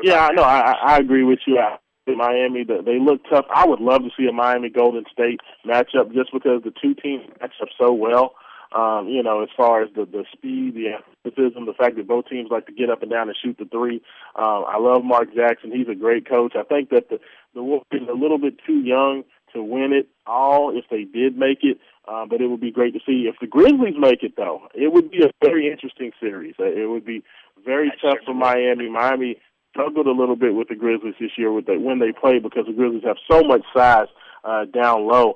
[0.03, 1.59] Yeah, no, I, I agree with you.
[1.59, 3.45] I, Miami, they look tough.
[3.53, 7.23] I would love to see a Miami Golden State matchup just because the two teams
[7.41, 8.35] match up so well.
[8.75, 12.27] Um, you know, as far as the the speed, the athleticism, the fact that both
[12.27, 14.01] teams like to get up and down and shoot the three.
[14.35, 15.71] Um, I love Mark Jackson.
[15.71, 16.53] He's a great coach.
[16.55, 17.19] I think that the
[17.53, 19.23] the Warriors are a little bit too young
[19.53, 21.77] to win it all if they did make it.
[22.07, 24.67] Uh, but it would be great to see if the Grizzlies make it, though.
[24.73, 26.55] It would be a very interesting series.
[26.59, 27.23] Uh, it would be
[27.65, 28.89] very That's tough for Miami.
[28.89, 29.37] Miami
[29.77, 32.65] struggled a little bit with the Grizzlies this year with the, when they play because
[32.65, 34.07] the Grizzlies have so much size
[34.43, 35.35] uh, down low.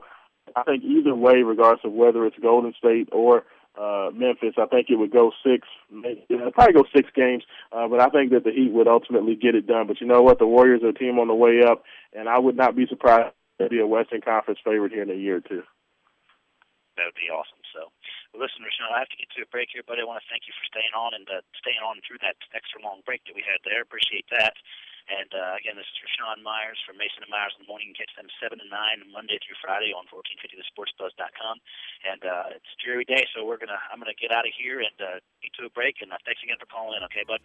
[0.56, 3.44] I think either way, regardless of whether it's Golden State or
[3.80, 7.44] uh, Memphis, I think it would go six, maybe, probably go six games.
[7.72, 9.88] Uh, but I think that the Heat would ultimately get it done.
[9.88, 10.40] But you know what?
[10.40, 11.84] The Warriors are a team on the way up,
[12.14, 15.16] and I would not be surprised to be a Western Conference favorite here in a
[15.16, 15.64] year or two.
[16.98, 17.61] That would be awesome.
[18.32, 20.48] Listen, Raashaan, I have to get to a break here, but I want to thank
[20.48, 23.44] you for staying on and uh, staying on through that extra long break that we
[23.44, 23.84] had there.
[23.84, 24.56] Appreciate that.
[25.12, 27.92] And uh, again, this is Raashaan Myers from Mason and Myers in the morning.
[27.92, 31.60] You can catch them 7 to 9 Monday through Friday on 1450thesportsbuzz.com.
[32.08, 34.56] And uh, it's a dreary day, so we're gonna I'm going to get out of
[34.56, 36.00] here and uh, get to a break.
[36.00, 37.44] And uh, thanks again for calling in, okay, bud?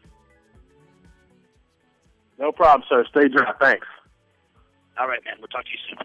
[2.39, 3.03] No problem, sir.
[3.11, 3.51] Stay dry.
[3.59, 3.89] Thanks.
[4.95, 5.43] All right, man.
[5.43, 5.99] We'll talk to you soon.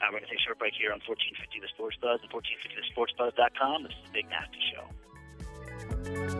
[0.00, 3.82] We're going to take a short break here on 1450 The Sports Buzz and 1450thesportsbuzz.com.
[3.82, 6.37] This is the Big Nasty Show.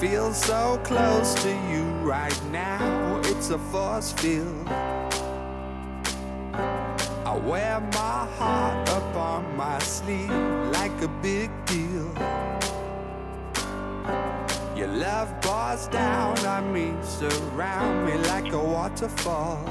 [0.00, 2.78] Feel so close to you right now.
[2.80, 4.68] Oh, it's a force field.
[7.26, 10.30] I wear my heart up on my sleeve
[10.72, 12.12] like a big deal.
[14.76, 19.64] Your love pours down on me, surround me like a waterfall.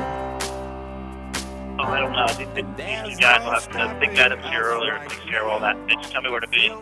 [1.80, 2.25] Oh, I don't know.
[2.25, 5.43] I think that these guys will have to guy that was here earlier takes care
[5.43, 5.78] of all that.
[5.88, 6.73] Just tell me where to be.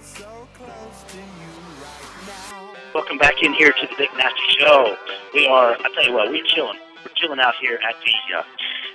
[2.96, 4.96] Welcome back in here to the Big Nasty Show.
[5.34, 6.80] We are, I tell you what, we're chilling.
[7.04, 8.43] We're chilling out here at the uh,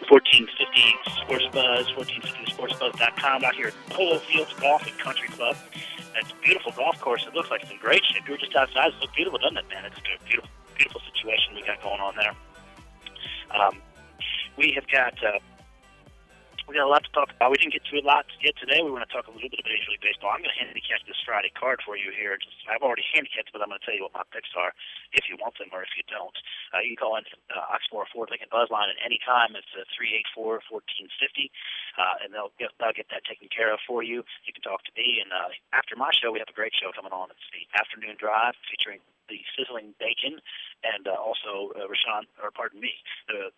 [0.09, 5.55] 1450 Sports Buzz, 1450sportsbuzz.com out here at Polo Fields Golf and Country Club.
[6.15, 7.27] That's a beautiful golf course.
[7.29, 8.25] It looks like it's in great shape.
[8.25, 8.89] We were just outside.
[8.89, 9.85] It looks beautiful, doesn't it, man?
[9.85, 10.49] It's a beautiful,
[10.79, 12.33] beautiful situation we got going on there.
[13.53, 13.83] Um,
[14.57, 15.41] we have got uh,
[16.71, 17.51] we got a lot to talk about.
[17.51, 18.79] We didn't get to a lot yet today.
[18.79, 20.31] We want to talk a little bit about Major League Baseball.
[20.31, 22.39] I'm going to handicap this Friday card for you here.
[22.39, 24.71] Just, I've already handicapped but I'm going to tell you what my picks are
[25.11, 26.31] if you want them or if you don't.
[26.71, 29.59] Uh, you can call in uh, Oxmoor Ford Lincoln Buzz line at any time.
[29.59, 29.83] It's uh,
[30.39, 30.71] 384-1450,
[31.99, 34.23] uh, and they'll get, they'll get that taken care of for you.
[34.47, 36.95] You can talk to me, and uh, after my show, we have a great show
[36.95, 37.35] coming on.
[37.35, 40.39] It's the afternoon drive featuring the sizzling bacon
[40.87, 42.95] and uh, also uh, Raashaan, or pardon me,
[43.27, 43.51] uh,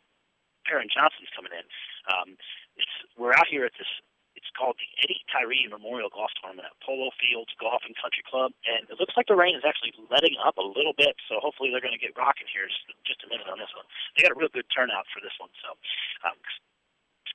[0.65, 1.67] Perrin Johnson's coming in.
[2.09, 2.39] Um,
[2.77, 3.89] it's we're out here at this.
[4.33, 8.57] It's called the Eddie Tyree Memorial Golf Tournament at Polo Fields Golf and Country Club,
[8.65, 11.15] and it looks like the rain is actually letting up a little bit.
[11.29, 13.85] So hopefully they're going to get rocking here just just a minute on this one.
[14.17, 15.53] They got a real good turnout for this one.
[15.61, 15.77] So.
[16.25, 16.39] Um,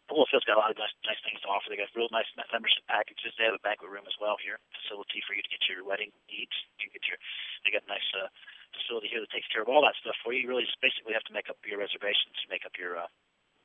[0.08, 1.68] Polo Fields got a lot of nice, nice things to offer.
[1.68, 3.36] They got real nice membership packages.
[3.36, 6.16] They have a banquet room as well here, facility for you to get your wedding
[6.32, 6.56] needs.
[6.80, 7.20] You get your,
[7.68, 8.32] they got a nice uh,
[8.72, 10.48] facility here that takes care of all that stuff for you.
[10.48, 13.12] You really just basically have to make up your reservations, make up your uh,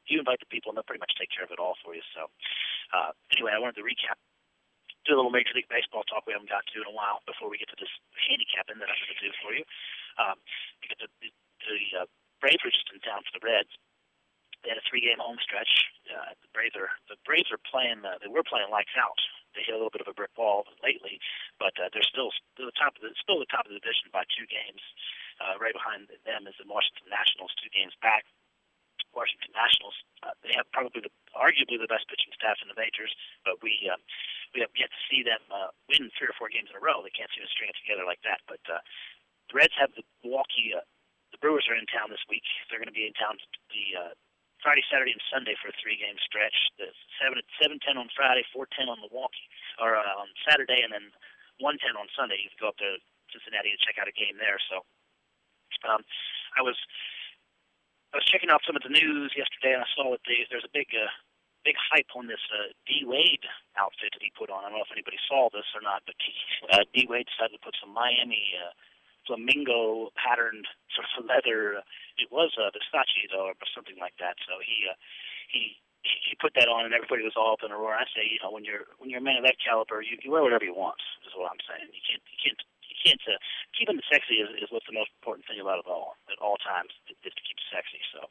[0.07, 2.05] you invite the people and they'll pretty much take care of it all for you.
[2.15, 2.27] So
[2.93, 4.19] uh, anyway, I wanted to recap,
[5.07, 7.51] do a little Major League Baseball talk we haven't got to in a while before
[7.51, 7.91] we get to this
[8.29, 9.65] handicapping that I'm going to do for you.
[10.21, 10.37] Um,
[10.83, 11.31] because the, the,
[11.67, 12.09] the uh,
[12.43, 13.71] Braves were just in town for the Reds.
[14.63, 15.91] They had a three-game home stretch.
[16.07, 18.07] Uh, the Braves are the Braves are playing.
[18.07, 19.19] Uh, they were playing lights out.
[19.55, 21.19] They hit a little bit of a brick wall lately,
[21.59, 24.09] but uh, they're still still the top of the still the top of the division
[24.15, 24.81] by two games.
[25.43, 28.23] Uh, right behind them is the Washington Nationals, two games back.
[29.13, 29.97] Washington Nationals.
[30.25, 33.13] Uh, they have probably the, arguably the best pitching staff in the majors,
[33.45, 34.01] but we uh,
[34.53, 37.01] we have yet to see them uh, win three or four games in a row.
[37.01, 38.45] They can't seem to string it together like that.
[38.45, 38.81] But uh,
[39.49, 40.77] the Reds have the Milwaukee.
[40.77, 40.85] Uh,
[41.33, 42.45] the Brewers are in town this week.
[42.69, 43.41] They're going to be in town
[43.73, 44.13] the uh,
[44.61, 46.55] Friday, Saturday, and Sunday for a three-game stretch.
[46.77, 49.49] The seven seven ten on Friday, four ten on Milwaukee,
[49.81, 51.09] or uh, on Saturday, and then
[51.59, 52.37] one ten on Sunday.
[52.39, 53.01] You can go up to
[53.33, 54.61] Cincinnati to check out a game there.
[54.69, 54.85] So
[55.89, 56.05] um,
[56.55, 56.77] I was
[58.13, 60.77] I was checking out some of the news yesterday, and I saw that there's a
[60.77, 61.09] big uh,
[61.65, 63.49] big hype on this uh, D Wade
[63.81, 64.63] outfit that he put on.
[64.63, 66.19] I don't know if anybody saw this or not, but
[66.77, 68.77] uh, D Wade decided to put some Miami uh,
[69.25, 71.81] flamingo patterned sort of leather.
[71.81, 71.87] Uh,
[72.21, 74.37] it was uh, Versace though, or something like that.
[74.45, 74.97] So he uh,
[75.49, 77.95] he he put that on, and everybody was all up in a roar.
[77.95, 80.35] I say, you know, when you're when you're a man of that caliber, you, you
[80.35, 81.01] wear whatever you want.
[81.25, 81.89] Is what I'm saying.
[81.89, 82.61] You can't you can't
[83.03, 83.37] can't uh,
[83.75, 86.57] keeping it sexy is, is what's the most important thing about it all at all
[86.63, 86.95] times.
[87.11, 88.01] Is to keep it sexy.
[88.15, 88.31] So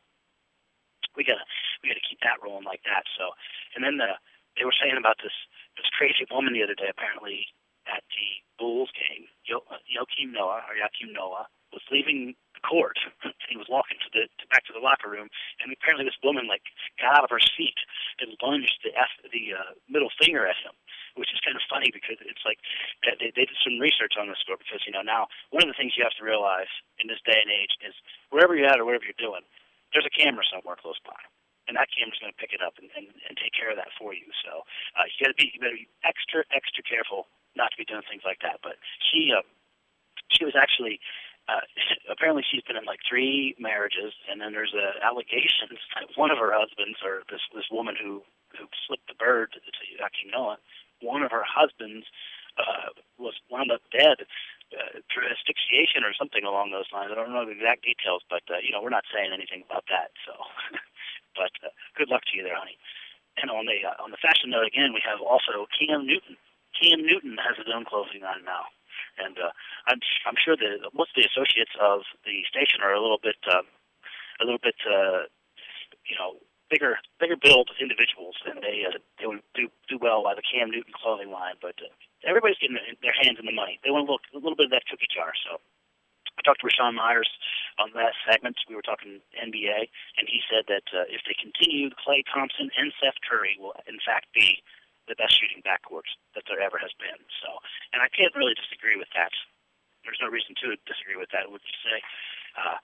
[1.15, 1.43] we gotta
[1.83, 3.03] we gotta keep that rolling like that.
[3.19, 3.35] So,
[3.75, 4.15] and then the
[4.55, 5.35] they were saying about this
[5.75, 6.87] this crazy woman the other day.
[6.87, 7.47] Apparently
[7.89, 8.29] at the
[8.61, 12.99] Bulls game, Yo, uh, Joakim Noah or Joakim Noah was leaving the court.
[13.49, 15.27] he was walking to the to back to the locker room,
[15.63, 16.63] and apparently this woman like
[16.99, 17.79] got out of her seat
[18.19, 20.75] and lunged the F, the uh, middle finger at him,
[21.15, 22.59] which is kind of funny because it's like
[23.03, 25.77] they, they did some research on this story because you know now one of the
[25.77, 27.95] things you have to realize in this day and age is
[28.31, 29.43] wherever you're at or whatever you're doing,
[29.91, 31.17] there's a camera somewhere close by.
[31.69, 33.93] And that camera's going to pick it up and, and, and take care of that
[33.95, 34.27] for you.
[34.43, 34.65] So
[34.97, 38.03] uh, you got to be you to be extra extra careful not to be doing
[38.07, 38.59] things like that.
[38.63, 39.45] But she uh,
[40.31, 40.99] she was actually
[41.47, 41.63] uh,
[42.11, 46.37] apparently she's been in like three marriages, and then there's uh, allegations that one of
[46.37, 48.23] her husbands, or this this woman who
[48.57, 49.59] who slipped the bird to
[49.95, 50.59] Joakim Noah,
[51.01, 52.05] one of her husbands
[52.57, 54.25] uh, was wound up dead
[54.71, 57.11] uh, through asphyxiation or something along those lines.
[57.11, 59.85] I don't know the exact details, but uh, you know we're not saying anything about
[59.91, 60.15] that.
[60.23, 60.33] So,
[61.39, 62.79] but uh, good luck to you there, honey.
[63.39, 66.35] And on the uh, on the fashion note again, we have also Cam Newton.
[66.75, 68.67] Cam Newton has his own clothing line now,
[69.19, 69.51] and uh,
[69.87, 73.39] I'm I'm sure that most of the associates of the station are a little bit
[73.47, 73.63] uh,
[74.39, 75.27] a little bit uh,
[76.07, 76.39] you know
[76.71, 80.71] bigger bigger build individuals, and they uh, they would do do well by the Cam
[80.71, 81.59] Newton clothing line.
[81.59, 81.91] But uh,
[82.23, 83.77] everybody's getting their hands in the money.
[83.83, 85.35] They want a little, a little bit of that cookie jar.
[85.43, 87.29] So I talked to Raashaan Myers
[87.75, 88.55] on that segment.
[88.71, 92.95] We were talking NBA, and he said that uh, if they continue, Klay Thompson and
[92.97, 94.63] Seth Curry will in fact be
[95.11, 97.19] the best shooting backcourts that there ever has been.
[97.43, 97.59] So,
[97.91, 99.35] and I can't really disagree with that.
[100.07, 101.51] There's no reason to disagree with that.
[101.51, 101.99] Would you say?
[102.55, 102.79] Uh,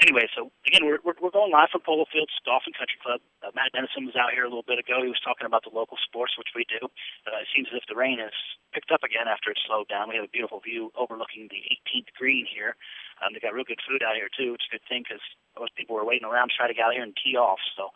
[0.00, 3.20] anyway, so again, we're, we're, we're going live from Polo Fields Golf and Country Club.
[3.44, 5.04] Uh, Matt Dennison was out here a little bit ago.
[5.04, 6.80] He was talking about the local sports, which we do.
[7.28, 8.32] Uh, it seems as if the rain has
[8.72, 10.08] picked up again after it slowed down.
[10.08, 11.60] We have a beautiful view overlooking the
[11.92, 12.78] 18th green here.
[13.20, 15.22] Um, they got real good food out here too, which is a good thing because
[15.58, 17.60] most people were waiting around to try to get out here and tee off.
[17.76, 17.92] So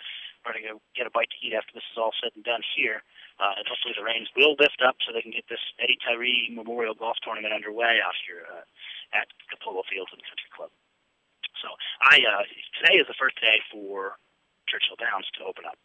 [0.46, 2.46] we're going to go get a bite to eat after this is all said and
[2.46, 3.02] done here.
[3.42, 6.48] Uh, and hopefully the rains will lift up so they can get this Eddie Tyree
[6.54, 8.64] Memorial Golf Tournament underway out here uh,
[9.12, 9.28] at
[9.60, 10.70] Polo Fields and Country Club.
[11.62, 11.68] So
[12.02, 12.44] I uh,
[12.80, 14.18] today is the first day for
[14.68, 15.78] Churchill Downs to open up.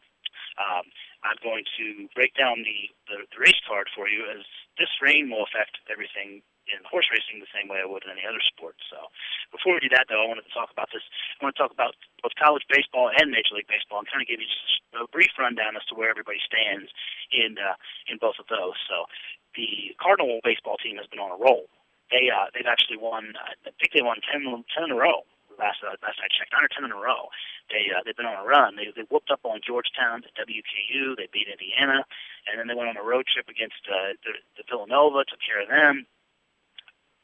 [0.60, 0.84] Um,
[1.24, 4.44] I'm going to break down the, the, the race card for you as
[4.76, 8.24] this rain will affect everything in horse racing the same way it would in any
[8.24, 8.78] other sport.
[8.90, 9.10] So
[9.52, 11.04] before we do that, though, I wanted to talk about this.
[11.40, 14.30] I want to talk about both college baseball and Major League Baseball and kind of
[14.30, 16.92] give you just a brief rundown as to where everybody stands
[17.34, 17.76] in uh,
[18.08, 18.78] in both of those.
[18.88, 19.10] So
[19.56, 21.68] the Cardinal baseball team has been on a roll.
[22.14, 23.34] They uh, they've actually won.
[23.36, 25.28] Uh, I think they won 10, 10 in a row
[25.62, 27.30] last uh, last I checked, nine or ten in a row.
[27.70, 28.76] They uh, they've been on a run.
[28.76, 31.14] They they whooped up on Georgetown, WKU.
[31.14, 32.02] They beat Indiana,
[32.50, 35.22] and then they went on a road trip against uh, the, the Villanova.
[35.30, 36.10] Took care of them.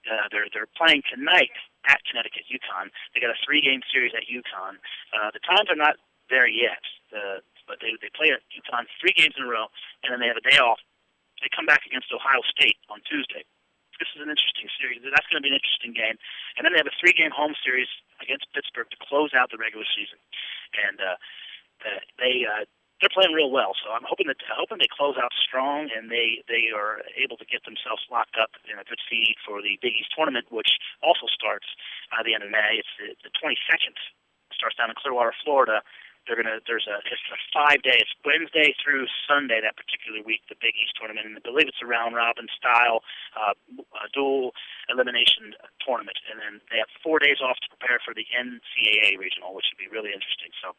[0.06, 1.52] Uh, they're they're playing tonight
[1.90, 2.94] at Connecticut UConn.
[3.12, 4.78] They got a three game series at UConn.
[5.12, 5.98] Uh, the times are not
[6.30, 9.68] there yet, uh, but they they play at UConn three games in a row,
[10.06, 10.80] and then they have a day off.
[11.42, 13.46] They come back against Ohio State on Tuesday
[14.00, 15.02] this is an interesting series.
[15.04, 16.18] That's going to be an interesting game.
[16.58, 17.90] And then they have a three-game home series
[18.22, 20.18] against Pittsburgh to close out the regular season.
[20.78, 21.18] And uh,
[22.18, 22.66] they uh,
[23.02, 23.78] they're playing real well.
[23.78, 27.46] So I'm hoping that hoping they close out strong and they they are able to
[27.46, 31.30] get themselves locked up in a good seed for the Big East tournament, which also
[31.30, 31.70] starts
[32.18, 32.82] at uh, the end of May.
[32.82, 33.94] It's the, the 22nd.
[34.56, 35.86] Starts down in Clearwater, Florida,
[36.28, 40.44] they're gonna there's a it's a five day it's Wednesday through Sunday that particular week
[40.52, 41.26] the Big East tournament.
[41.26, 43.02] And I believe it's a round robin style
[43.34, 43.56] uh,
[44.12, 44.52] dual
[44.92, 46.20] elimination tournament.
[46.28, 49.80] And then they have four days off to prepare for the NCAA regional which would
[49.80, 50.52] be really interesting.
[50.60, 50.76] So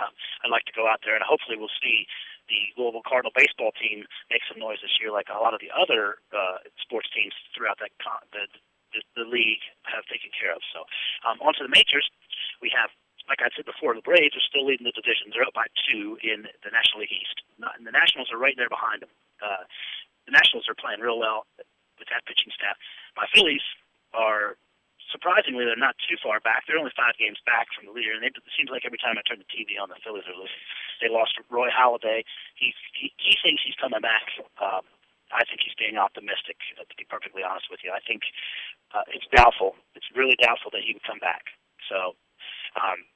[0.00, 0.12] um,
[0.42, 2.08] I'd like to go out there and hopefully we'll see
[2.48, 5.70] the Louisville Cardinal baseball team make some noise this year like a lot of the
[5.70, 8.48] other uh, sports teams throughout that con- the,
[8.96, 10.58] the the league have taken care of.
[10.74, 10.82] So
[11.22, 12.10] um, on to the majors.
[12.58, 12.90] We have
[13.30, 15.30] like I said before, the Braves are still leading the division.
[15.30, 17.46] They're up by two in the National League East.
[17.62, 19.14] And the Nationals are right there behind them.
[19.38, 19.62] Uh,
[20.26, 21.46] the Nationals are playing real well
[22.02, 22.74] with that pitching staff.
[23.14, 23.62] My Phillies
[24.10, 24.58] are
[25.14, 26.66] surprisingly they're not too far back.
[26.66, 29.14] They're only five games back from the leader, and they, it seems like every time
[29.14, 30.62] I turn the TV on, the Phillies are losing.
[30.98, 32.26] They lost Roy Halladay.
[32.58, 34.26] He he, he thinks he's coming back.
[34.58, 34.82] Um,
[35.30, 36.58] I think he's being optimistic.
[36.74, 38.26] Uh, to be perfectly honest with you, I think
[38.90, 39.78] uh, it's doubtful.
[39.94, 41.54] It's really doubtful that he would come back.
[41.86, 42.18] So
[42.78, 43.06] um,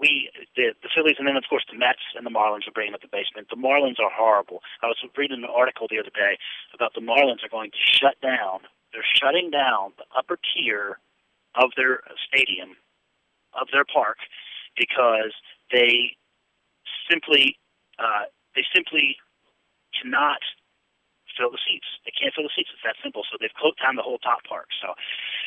[0.00, 2.94] we the, the Phillies and then of course the Mets and the Marlins are bringing
[2.94, 3.48] up the basement.
[3.50, 4.60] The Marlins are horrible.
[4.82, 6.38] I was reading an article the other day
[6.74, 8.60] about the Marlins are going to shut down.
[8.92, 10.98] They're shutting down the upper tier
[11.54, 12.76] of their stadium,
[13.52, 14.18] of their park,
[14.76, 15.34] because
[15.72, 16.16] they
[17.10, 17.58] simply
[17.98, 19.16] uh, they simply
[20.00, 20.40] cannot
[21.38, 21.86] fill the seats.
[22.02, 22.74] They can't fill the seats.
[22.74, 23.22] It's that simple.
[23.30, 24.74] So they've closed down the whole top park.
[24.82, 24.98] So,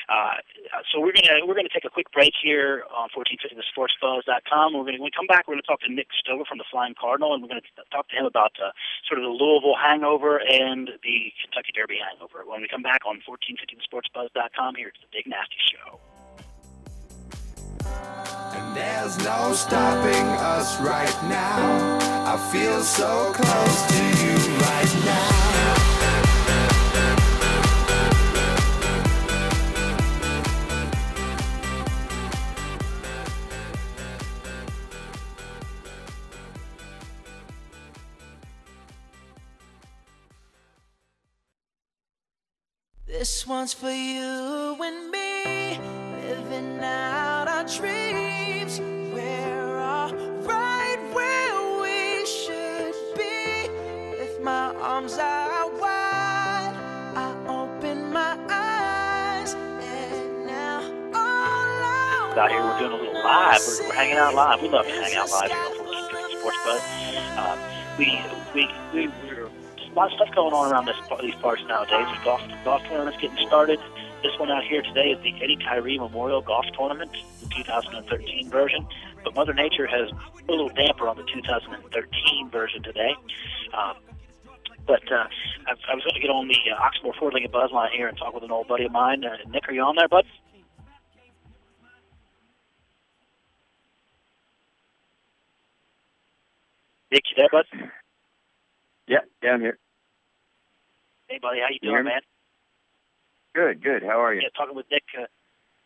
[0.08, 0.40] uh,
[0.88, 4.72] so we're gonna we're gonna take a quick break here on 1450thesportsbuzz.com.
[4.72, 6.96] We're gonna when we come back, we're gonna talk to Nick Stover from the Flying
[6.96, 8.72] Cardinal, and we're gonna talk to him about uh,
[9.04, 12.48] sort of the Louisville hangover and the Kentucky Derby hangover.
[12.48, 16.00] When we come back on 1450thesportsbuzz.com, here it's the Big Nasty Show.
[18.54, 21.98] And there's no stopping us right now.
[22.26, 25.81] I feel so close to you right now.
[43.62, 45.78] One's for you and me,
[46.26, 48.80] living out our dreams.
[49.14, 53.70] We're all right where we should be.
[54.18, 56.74] With my arms out wide,
[57.16, 60.82] I open my eyes, and now
[61.14, 62.64] all out here.
[62.64, 63.62] We're doing a little live.
[63.68, 64.60] We're, we're hanging out live.
[64.64, 66.82] We love to hang out live here on Sports Buzz.
[67.38, 67.58] Uh,
[68.00, 69.41] we, we, we, we're,
[69.92, 72.08] a lot of stuff going on around this, these parts nowadays.
[72.24, 73.80] Golf, golf tournament's getting started.
[74.24, 77.12] This one out here today is the Eddie Tyree Memorial Golf Tournament,
[77.42, 78.88] the 2013 version.
[79.24, 83.16] But Mother Nature has put a little damper on the 2013 version today.
[83.74, 83.96] Um,
[84.88, 85.28] but uh,
[85.68, 88.08] I, I was going to get on the uh, Oxmoor Ford Lincoln Buzz line here
[88.08, 89.24] and talk with an old buddy of mine.
[89.26, 90.26] Uh, Nick, are you on there, bud?
[97.12, 97.66] Nick, you there, bud?
[99.08, 99.20] Yeah,
[99.50, 99.78] I'm here.
[101.32, 102.12] Hey, buddy, how you You doing, me?
[102.12, 102.24] man?
[103.56, 104.04] Good, good.
[104.04, 104.44] How are you?
[104.44, 105.08] Yeah, talking with Nick.
[105.16, 105.32] Uh,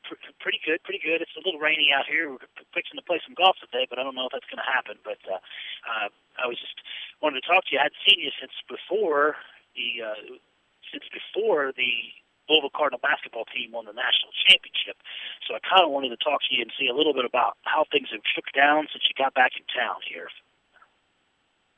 [0.10, 1.22] pr- pretty good, pretty good.
[1.22, 2.34] It's a little rainy out here.
[2.34, 2.42] We're
[2.74, 4.98] fixing to play some golf today, but I don't know if that's going to happen.
[5.06, 5.38] But uh,
[5.86, 6.10] uh,
[6.42, 6.82] I was just
[7.22, 7.78] wanted to talk to you.
[7.78, 9.38] I hadn't seen you since before
[9.78, 10.18] the uh,
[10.90, 11.94] since before the
[12.50, 14.98] Louisville Cardinal basketball team won the national championship.
[15.46, 17.62] So I kind of wanted to talk to you and see a little bit about
[17.70, 20.30] how things have shook down since you got back in town here.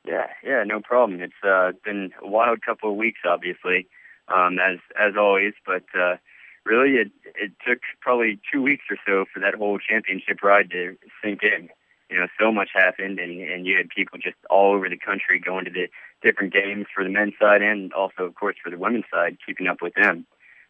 [0.08, 1.20] Yeah, yeah, no problem.
[1.20, 3.86] It's uh, been a wild couple of weeks, obviously,
[4.34, 5.52] um, as as always.
[5.66, 6.16] But uh,
[6.64, 10.96] really, it it took probably two weeks or so for that whole championship ride to
[11.22, 11.68] sink in.
[12.08, 15.38] You know, so much happened, and and you had people just all over the country
[15.38, 15.88] going to the
[16.22, 19.66] different games for the men's side, and also, of course, for the women's side, keeping
[19.66, 20.24] up with them.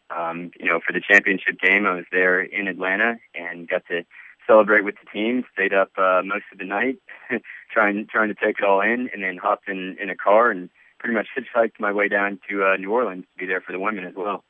[0.09, 4.03] Um, you know, for the championship game, I was there in Atlanta and got to
[4.49, 5.45] celebrate with the team.
[5.53, 6.97] Stayed up uh, most of the night,
[7.71, 10.69] trying trying to take it all in, and then hopped in in a car and
[10.97, 13.79] pretty much hitchhiked my way down to uh, New Orleans to be there for the
[13.79, 14.43] women as well.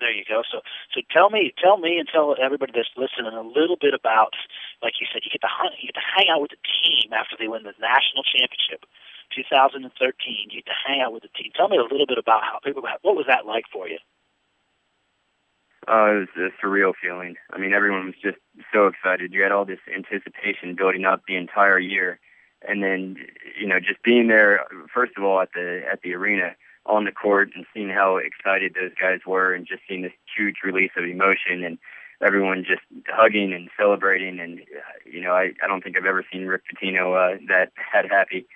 [0.00, 0.42] There you go.
[0.50, 0.60] So,
[0.92, 4.34] so tell me, tell me, and tell everybody that's listening a little bit about,
[4.82, 7.14] like you said, you get to hunt, you get to hang out with the team
[7.14, 8.84] after they win the national championship,
[9.32, 9.86] 2013.
[10.50, 11.52] You get to hang out with the team.
[11.54, 14.02] Tell me a little bit about how people what was that like for you?
[15.86, 17.36] Uh, it was a surreal feeling.
[17.52, 18.38] I mean, everyone was just
[18.72, 19.32] so excited.
[19.32, 22.18] You had all this anticipation building up the entire year,
[22.66, 23.16] and then
[23.60, 24.64] you know just being there.
[24.92, 26.56] First of all, at the at the arena
[26.86, 30.56] on the court and seeing how excited those guys were, and just seeing this huge
[30.64, 31.78] release of emotion and
[32.24, 34.40] everyone just hugging and celebrating.
[34.40, 37.72] And uh, you know, I I don't think I've ever seen Rick Pitino uh, that
[37.92, 38.46] that happy.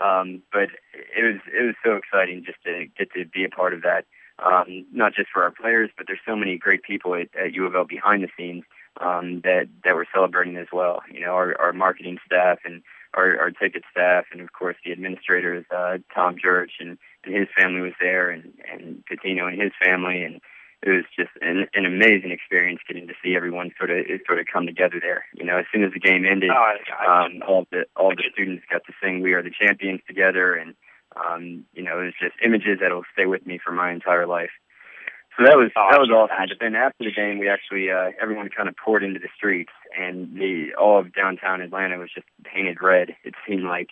[0.00, 0.68] Um, but
[1.16, 4.04] it was it was so exciting just to get to be a part of that
[4.38, 7.66] um, not just for our players, but there's so many great people at, at U
[7.66, 8.64] of L behind the scenes
[9.00, 11.02] um, that that we're celebrating as well.
[11.10, 12.82] You know, our, our marketing staff and
[13.14, 17.48] our, our ticket staff, and of course the administrators, uh, Tom Jurich and, and his
[17.56, 20.40] family was there, and and Pitino and his family, and
[20.82, 24.46] it was just an, an amazing experience getting to see everyone sort of sort of
[24.52, 25.24] come together there.
[25.34, 28.10] You know, as soon as the game ended, Oh, I, I, um, all the all
[28.10, 30.74] the students got to sing "We Are the Champions" together, and
[31.16, 34.50] um, you know, it was just images that'll stay with me for my entire life.
[35.36, 36.46] So that was that was awesome.
[36.48, 39.72] But then after the game, we actually uh, everyone kind of poured into the streets,
[39.98, 43.16] and the all of downtown Atlanta was just painted red.
[43.24, 43.90] It seemed like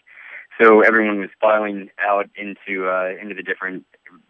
[0.61, 3.85] so everyone was filing out into uh, into the different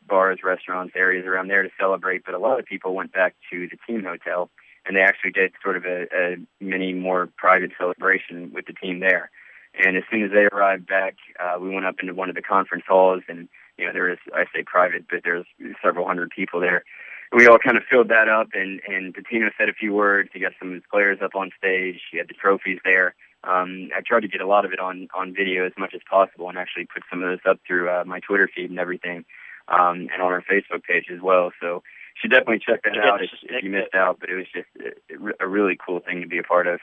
[0.06, 2.24] bars, restaurants, areas around there to celebrate.
[2.24, 4.48] But a lot of people went back to the team hotel,
[4.86, 9.00] and they actually did sort of a, a mini, more private celebration with the team
[9.00, 9.30] there.
[9.74, 12.42] And as soon as they arrived back, uh, we went up into one of the
[12.42, 13.48] conference halls, and
[13.78, 15.46] you know there was I say private, but there's
[15.82, 16.84] several hundred people there,
[17.32, 20.30] we all kind of filled that up, and and Pitino said a few words.
[20.32, 22.00] He got some of his players up on stage.
[22.10, 23.14] He had the trophies there.
[23.44, 26.00] Um, I tried to get a lot of it on on video as much as
[26.08, 29.24] possible, and actually put some of this up through uh, my Twitter feed and everything,
[29.68, 31.52] um, and on our Facebook page as well.
[31.60, 34.20] So you should definitely check that out if, if you missed out.
[34.20, 36.80] But it was just a, a really cool thing to be a part of.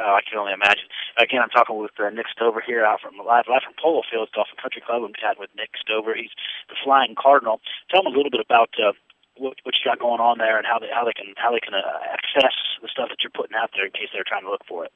[0.00, 0.88] Oh, I can only imagine.
[1.20, 4.32] Again, I'm talking with uh, Nick Stover here out from live, live from Polo Fields
[4.32, 5.04] Golf and Country Club.
[5.04, 6.16] I'm chatting with Nick Stover.
[6.16, 6.32] He's
[6.72, 7.60] the Flying Cardinal.
[7.92, 8.96] Tell them a little bit about uh,
[9.36, 11.60] what, what you got going on there and how they how they can how they
[11.60, 14.50] can uh, access the stuff that you're putting out there in case they're trying to
[14.50, 14.92] look for it.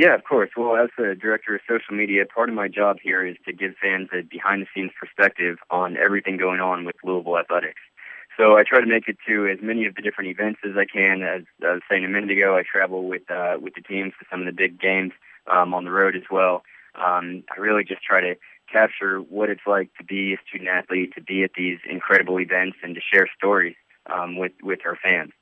[0.00, 0.48] Yeah, of course.
[0.56, 3.76] Well, as the director of social media, part of my job here is to give
[3.76, 7.84] fans a behind the scenes perspective on everything going on with Louisville athletics.
[8.40, 10.86] So I try to make it to as many of the different events as I
[10.86, 11.22] can.
[11.22, 14.24] As I was saying a minute ago, I travel with uh, with the teams to
[14.30, 15.12] some of the big games
[15.46, 16.62] um, on the road as well.
[16.94, 18.36] Um, I really just try to
[18.72, 22.78] capture what it's like to be a student athlete, to be at these incredible events,
[22.82, 23.76] and to share stories
[24.06, 25.32] um, with with our fans.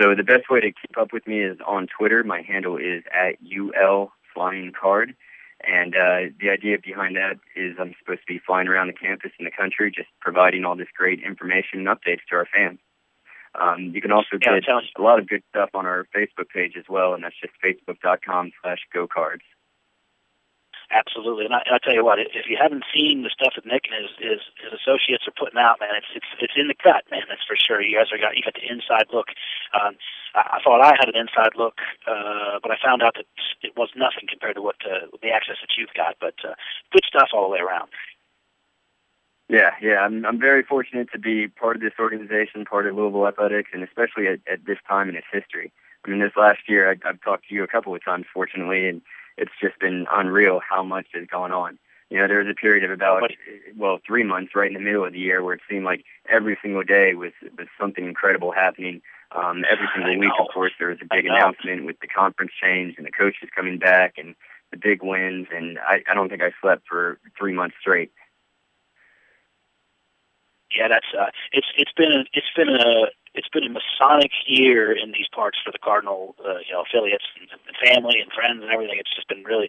[0.00, 2.22] So the best way to keep up with me is on Twitter.
[2.22, 3.34] My handle is at
[3.76, 5.16] ul flying card.
[5.66, 9.32] And uh, the idea behind that is I'm supposed to be flying around the campus
[9.38, 12.78] and the country, just providing all this great information and updates to our fans.
[13.54, 16.74] Um, you can also yeah, get a lot of good stuff on our Facebook page
[16.76, 19.46] as well, and that's just facebook.com slash gocards.
[20.92, 23.88] Absolutely, and I, I tell you what, if you haven't seen the stuff that Nick
[23.88, 27.08] and his, his his associates are putting out, man, it's it's it's in the cut,
[27.10, 27.24] man.
[27.28, 27.80] That's for sure.
[27.80, 29.32] You guys are got you got the inside look.
[29.72, 29.96] Um,
[30.36, 33.24] I, I thought I had an inside look, uh, but I found out that
[33.64, 36.20] it was nothing compared to what uh, the access that you've got.
[36.20, 36.52] But uh,
[36.92, 37.88] good stuff all the way around.
[39.48, 43.28] Yeah, yeah, I'm I'm very fortunate to be part of this organization, part of Louisville
[43.28, 45.72] athletics, and especially at, at this time in its history.
[46.04, 48.88] I mean, this last year, I, I've talked to you a couple of times, fortunately,
[48.88, 49.02] and
[49.36, 51.78] it's just been unreal how much has gone on.
[52.10, 53.30] You know, there was a period of about
[53.76, 56.56] well three months right in the middle of the year where it seemed like every
[56.62, 59.00] single day was was something incredible happening.
[59.32, 62.94] Um, every single week, of course, there was a big announcement with the conference change
[62.98, 64.36] and the coaches coming back and
[64.70, 65.48] the big wins.
[65.52, 68.12] And I, I don't think I slept for three months straight.
[70.70, 74.94] Yeah, that's uh, it's it's been a, it's been a it's been a Masonic year
[74.94, 78.62] in these parts for the Cardinal, uh, you know, affiliates and, and family and friends
[78.62, 78.96] and everything.
[78.98, 79.68] It's just been really,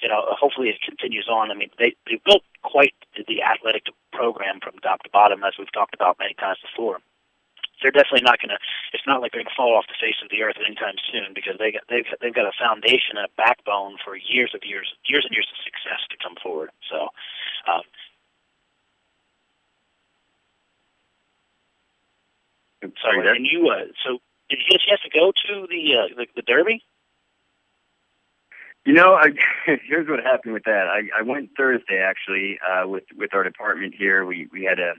[0.00, 1.50] you know, hopefully it continues on.
[1.50, 5.72] I mean, they they built quite the athletic program from top to bottom, as we've
[5.74, 7.02] talked about many times before.
[7.82, 8.60] They're definitely not going to.
[8.92, 11.34] It's not like they're going to fall off the face of the earth anytime soon
[11.34, 14.86] because they got they've they've got a foundation and a backbone for years of years
[15.08, 16.70] years and years of success to come forward.
[16.86, 17.10] So.
[17.66, 17.82] Um,
[23.02, 26.14] Sorry, and you uh, so did you get a chance to go to the uh,
[26.16, 26.82] the, the Derby?
[28.84, 29.28] You know, I,
[29.86, 30.86] here's what happened with that.
[30.88, 34.24] I, I went Thursday actually uh, with with our department here.
[34.24, 34.94] We we had a,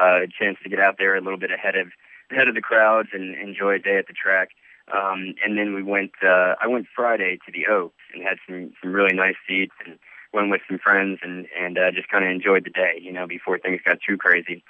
[0.00, 1.88] uh, a chance to get out there a little bit ahead of
[2.30, 4.50] ahead of the crowds and enjoy a day at the track.
[4.92, 6.12] Um, and then we went.
[6.22, 9.98] Uh, I went Friday to the Oaks and had some some really nice seats and
[10.32, 12.98] went with some friends and and uh, just kind of enjoyed the day.
[13.00, 14.64] You know, before things got too crazy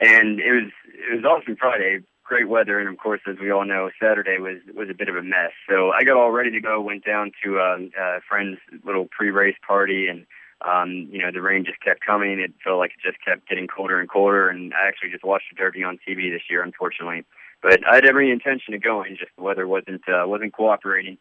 [0.00, 2.00] and it was it was awesome Friday,
[2.32, 5.16] great weather, and of course, as we all know, Saturday was was a bit of
[5.16, 5.52] a mess.
[5.68, 9.56] So I got all ready to go, went down to um, a friend's little pre-race
[9.66, 10.24] party, and
[10.64, 12.40] um, you know the rain just kept coming.
[12.40, 15.52] It felt like it just kept getting colder and colder, and I actually just watched
[15.52, 17.24] the Derby on TV this year, unfortunately.
[17.60, 21.18] But I had every intention of going, just the weather wasn't uh, wasn't cooperating.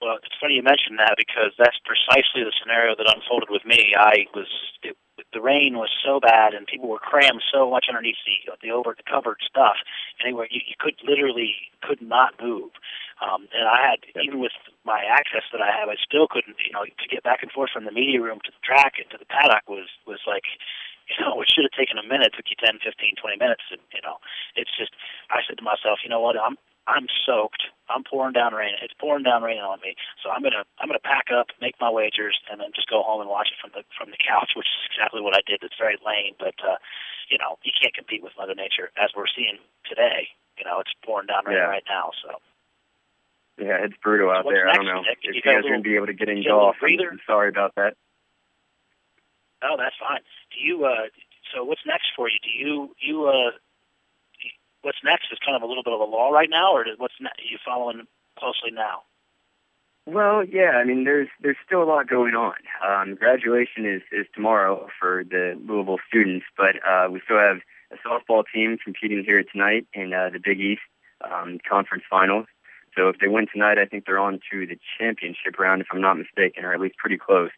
[0.00, 3.92] Well, it's funny you mentioned that because that's precisely the scenario that unfolded with me.
[3.98, 4.46] I was
[4.84, 4.96] it,
[5.32, 8.94] the rain was so bad and people were crammed so much underneath the the over
[8.96, 9.76] the covered stuff.
[10.24, 12.72] Anywhere you, you could literally could not move.
[13.20, 16.56] Um, and I had even with my access that I have, I still couldn't.
[16.64, 19.10] You know, to get back and forth from the media room to the track and
[19.10, 20.44] to the paddock was was like
[21.08, 23.64] you know, it should have taken a minute, took you 10, 15, 20 minutes.
[23.72, 24.20] And, you know,
[24.56, 24.92] it's just,
[25.32, 27.68] I said to myself, you know what, I'm, I'm soaked.
[27.92, 28.72] I'm pouring down rain.
[28.80, 29.92] It's pouring down rain on me.
[30.24, 33.20] So I'm gonna I'm gonna pack up, make my wagers, and then just go home
[33.20, 35.60] and watch it from the from the couch, which is exactly what I did.
[35.60, 36.80] It's very lame, but uh,
[37.28, 40.32] you know you can't compete with Mother Nature as we're seeing today.
[40.56, 41.68] You know it's pouring down rain yeah.
[41.68, 42.16] right now.
[42.24, 42.40] So
[43.60, 44.68] yeah, it's brutal out so there.
[44.68, 45.20] I don't know Nick?
[45.20, 46.80] if you, you guys are gonna be able to get in golf.
[46.80, 48.00] I'm sorry about that.
[49.60, 50.24] Oh, that's fine.
[50.56, 50.88] Do you?
[50.88, 51.12] uh
[51.52, 52.40] So what's next for you?
[52.40, 53.52] Do you you uh
[54.82, 57.14] what's next is kind of a little bit of a lull right now, or what's
[57.20, 58.06] ne- are you following
[58.38, 59.02] closely now?
[60.06, 60.72] Well, yeah.
[60.80, 62.54] I mean, there's there's still a lot going on.
[62.86, 67.58] Um, graduation is is tomorrow for the Louisville students, but uh, we still have
[67.92, 70.82] a softball team competing here tonight in uh, the Big East
[71.20, 72.46] um, conference finals.
[72.96, 76.00] So if they win tonight, I think they're on to the championship round, if I'm
[76.00, 77.50] not mistaken, or at least pretty close.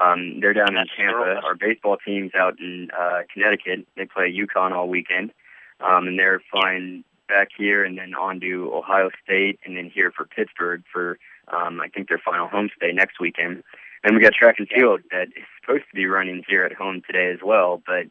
[0.00, 1.40] Um, they're down in Tampa.
[1.44, 3.86] Our baseball team's out in uh, Connecticut.
[3.96, 5.32] They play UConn all weekend,
[5.80, 10.12] um, and they're flying back here and then on to Ohio State and then here
[10.16, 11.18] for Pittsburgh for
[11.48, 13.62] um, I think their final home stay next weekend.
[14.04, 17.02] And we got track and field that is supposed to be running here at home
[17.06, 18.06] today as well, but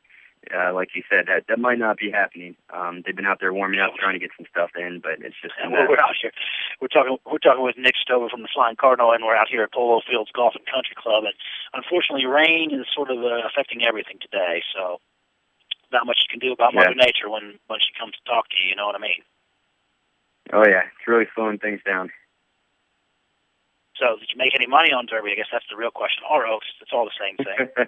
[0.53, 2.55] uh, like you said, that that might not be happening.
[2.69, 5.37] Um, they've been out there warming up, trying to get some stuff in, but it's
[5.41, 6.31] just And we're, we're out here.
[6.81, 7.17] We're talking.
[7.25, 10.01] We're talking with Nick Stover from the Flying Cardinal, and we're out here at Polo
[10.05, 11.23] Fields Golf and Country Club.
[11.25, 11.33] And
[11.73, 14.61] unfortunately, rain is sort of uh, affecting everything today.
[14.75, 15.01] So,
[15.95, 16.91] not much you can do about Yeah.
[16.91, 18.69] Mother Nature when when she comes to talk to you.
[18.69, 19.23] You know what I mean?
[20.53, 22.11] Oh yeah, it's really slowing things down.
[23.97, 25.31] So, did you make any money on Derby?
[25.31, 26.23] I guess that's the real question.
[26.29, 27.87] Or Oaks, it's all the same thing.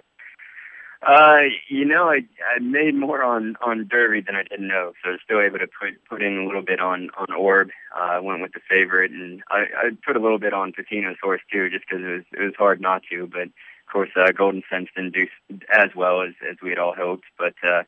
[1.06, 4.98] uh, you know, I I made more on on Derby than I did in Oaks,
[5.04, 7.70] so I was still able to put put in a little bit on on Orb.
[7.94, 11.18] Uh, I went with the favorite, and I I put a little bit on Pitino's
[11.22, 13.26] horse too, just because it was it was hard not to.
[13.26, 13.42] But
[13.88, 15.26] of course, uh, Goldencents didn't do
[15.70, 17.26] as well as as we had all hoped.
[17.36, 17.82] But uh,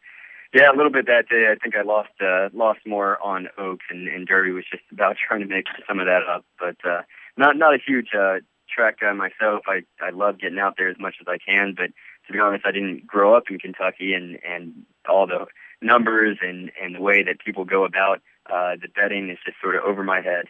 [0.52, 1.46] yeah, a little bit that day.
[1.50, 5.16] I think I lost uh, lost more on Oaks, and, and Derby was just about
[5.28, 6.44] trying to make some of that up.
[6.58, 7.02] But uh,
[7.36, 8.38] not not a huge uh,
[8.68, 9.62] track guy myself.
[9.66, 11.90] I I love getting out there as much as I can, but
[12.26, 14.72] to be honest, I didn't grow up in Kentucky, and and
[15.08, 15.46] all the
[15.80, 18.20] numbers and and the way that people go about
[18.50, 20.46] uh, the betting is just sort of over my head.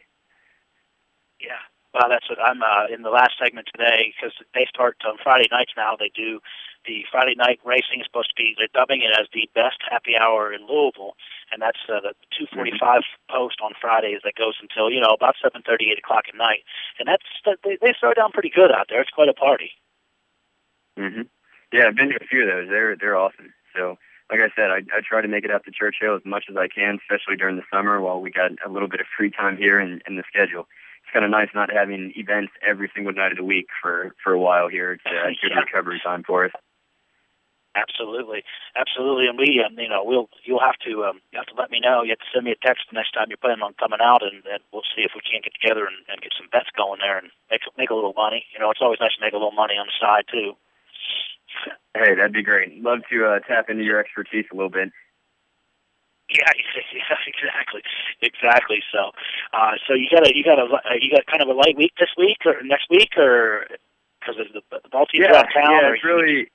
[1.41, 1.70] Yeah.
[1.93, 5.49] Well, that's what I'm uh, in the last segment today because they start on Friday
[5.51, 5.97] nights now.
[5.99, 6.39] They do
[6.87, 10.15] the Friday night racing is supposed to be they're dubbing it as the best happy
[10.17, 11.19] hour in Louisville,
[11.51, 15.91] and that's uh, the 2:45 post on Fridays that goes until you know about 7:30,
[15.91, 16.63] 8 o'clock at night,
[16.99, 17.27] and that's
[17.65, 19.01] they they throw down pretty good out there.
[19.01, 19.73] It's quite a party.
[20.97, 21.27] hmm
[21.73, 22.69] Yeah, I've been to a few of those.
[22.69, 23.53] They're they're awesome.
[23.75, 23.99] So,
[24.31, 26.57] like I said, I I try to make it out to Churchill as much as
[26.57, 29.57] I can, especially during the summer while we got a little bit of free time
[29.57, 30.69] here in, in the schedule.
[31.11, 34.31] It's kind of nice not having events every single night of the week for for
[34.33, 34.93] a while here.
[34.93, 35.67] It's uh, good Yeah.
[35.67, 36.53] recovery time for us.
[37.75, 38.45] Absolutely,
[38.77, 41.71] absolutely, and we, um, you know, we'll you'll have to um, you have to let
[41.71, 42.03] me know.
[42.05, 44.23] You have to send me a text the next time you're planning on coming out,
[44.23, 47.01] and, and we'll see if we can't get together and, and get some bets going
[47.03, 48.47] there and make make a little money.
[48.55, 50.55] You know, it's always nice to make a little money on the side too.
[51.99, 52.79] Hey, that'd be great.
[52.83, 54.95] Love to uh, tap into your expertise a little bit.
[56.31, 57.83] Yeah, yeah, exactly,
[58.23, 58.79] exactly.
[58.93, 59.11] So,
[59.53, 61.77] uh, so you got a you got a uh, you got kind of a light
[61.77, 63.67] week this week or next week, or
[64.21, 65.71] because of the, the ball teams yeah, out of town.
[65.71, 66.51] yeah, it's really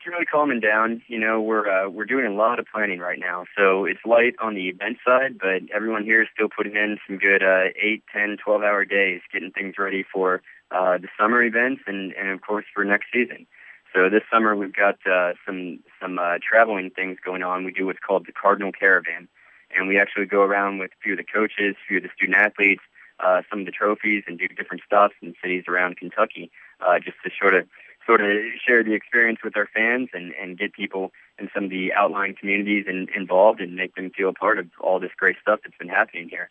[0.00, 1.02] it's really calming down.
[1.08, 4.34] You know, we're uh, we're doing a lot of planning right now, so it's light
[4.40, 8.02] on the event side, but everyone here is still putting in some good uh, eight,
[8.12, 10.40] ten, twelve hour days, getting things ready for
[10.70, 13.46] uh, the summer events and and of course for next season.
[13.94, 17.64] So this summer we've got uh, some some uh, traveling things going on.
[17.64, 19.28] We do what's called the Cardinal Caravan,
[19.74, 22.10] and we actually go around with a few of the coaches, a few of the
[22.14, 22.82] student athletes,
[23.18, 27.16] uh, some of the trophies, and do different stops in cities around Kentucky, uh, just
[27.24, 27.66] to sort of
[28.06, 28.28] sort of
[28.66, 32.34] share the experience with our fans and, and get people in some of the outlying
[32.34, 35.76] communities in, involved and make them feel a part of all this great stuff that's
[35.78, 36.50] been happening here.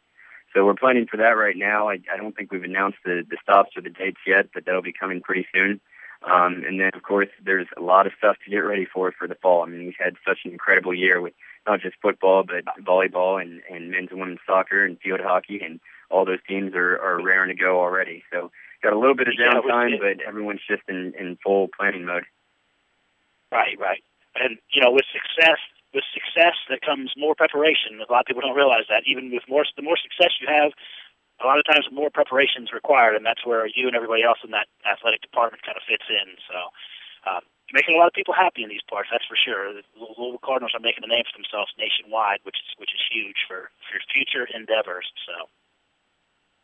[0.53, 1.89] So we're planning for that right now.
[1.89, 4.81] I, I don't think we've announced the, the stops or the dates yet, but that'll
[4.81, 5.79] be coming pretty soon.
[6.21, 9.27] Um, and then, of course, there's a lot of stuff to get ready for for
[9.27, 9.63] the fall.
[9.63, 11.33] I mean, we've had such an incredible year with
[11.65, 15.79] not just football, but volleyball and, and men's and women's soccer and field hockey, and
[16.09, 18.23] all those teams are, are raring to go already.
[18.31, 18.51] So
[18.83, 22.25] got a little bit of downtime, but everyone's just in, in full planning mode.
[23.51, 24.03] Right, right.
[24.35, 25.59] And you know, with success,
[25.93, 27.99] with success that comes more preparation.
[27.99, 29.03] A lot of people don't realize that.
[29.07, 30.71] Even with more, the more success you have,
[31.39, 34.39] a lot of times more preparation is required, and that's where you and everybody else
[34.43, 36.35] in that athletic department kind of fits in.
[36.47, 36.57] So,
[37.23, 39.09] uh, making a lot of people happy in these parts.
[39.11, 39.71] That's for sure.
[39.73, 43.47] The Louisville Cardinals are making a name for themselves nationwide, which is which is huge
[43.47, 45.07] for for future endeavors.
[45.23, 45.47] So.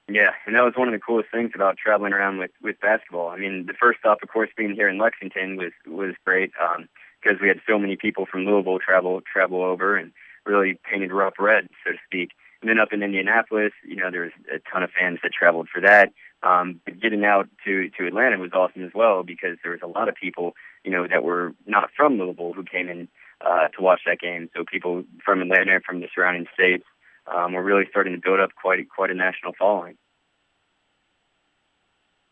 [0.07, 3.30] Yeah, and that was one of the coolest things about traveling around with with basketball.
[3.30, 6.88] I mean, the first stop, of course, being here in Lexington was was great um,
[7.21, 10.11] because we had so many people from Louisville travel travel over and
[10.45, 12.32] really painted rough red, so to speak.
[12.62, 15.68] And then up in Indianapolis, you know, there was a ton of fans that traveled
[15.74, 16.14] for that.
[16.43, 19.88] Um, but getting out to to Atlanta was awesome as well because there was a
[19.88, 20.53] lot of people,
[20.84, 23.08] you know, that were not from Louisville who came in
[23.41, 24.49] uh, to watch that game.
[24.56, 26.86] So people from Atlanta, from the surrounding states,
[27.28, 29.97] um, we're really starting to build up quite quite a national following.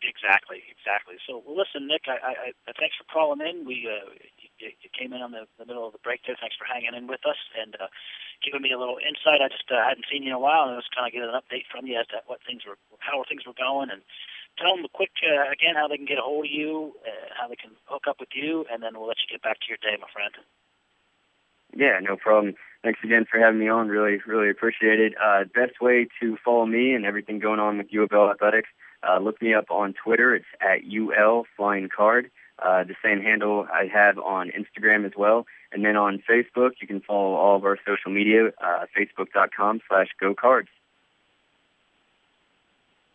[0.03, 1.15] Exactly, exactly.
[1.23, 2.33] So, well, listen, Nick, I, I,
[2.67, 3.63] I thanks for calling in.
[3.65, 4.11] We uh,
[4.59, 6.35] you, you came in on the, the middle of the break there.
[6.39, 7.87] Thanks for hanging in with us and uh,
[8.43, 9.41] giving me a little insight.
[9.41, 11.31] I just uh, hadn't seen you in a while, and I was kind of getting
[11.31, 14.03] an update from you as to what things were, how things were going, and
[14.59, 17.47] tell them quick uh, again how they can get a hold of you, uh, how
[17.47, 19.81] they can hook up with you, and then we'll let you get back to your
[19.81, 20.35] day, my friend.
[21.75, 22.53] Yeah, no problem.
[22.83, 23.87] Thanks again for having me on.
[23.87, 25.13] Really, really appreciate it.
[25.17, 28.69] Uh, best way to follow me and everything going on with U of L Athletics,
[29.07, 30.35] uh, look me up on Twitter.
[30.35, 32.29] It's at UL Flying Card.
[32.63, 35.45] Uh, the same handle I have on Instagram as well.
[35.73, 40.07] And then on Facebook, you can follow all of our social media, uh, facebook.com slash
[40.19, 40.69] go cards.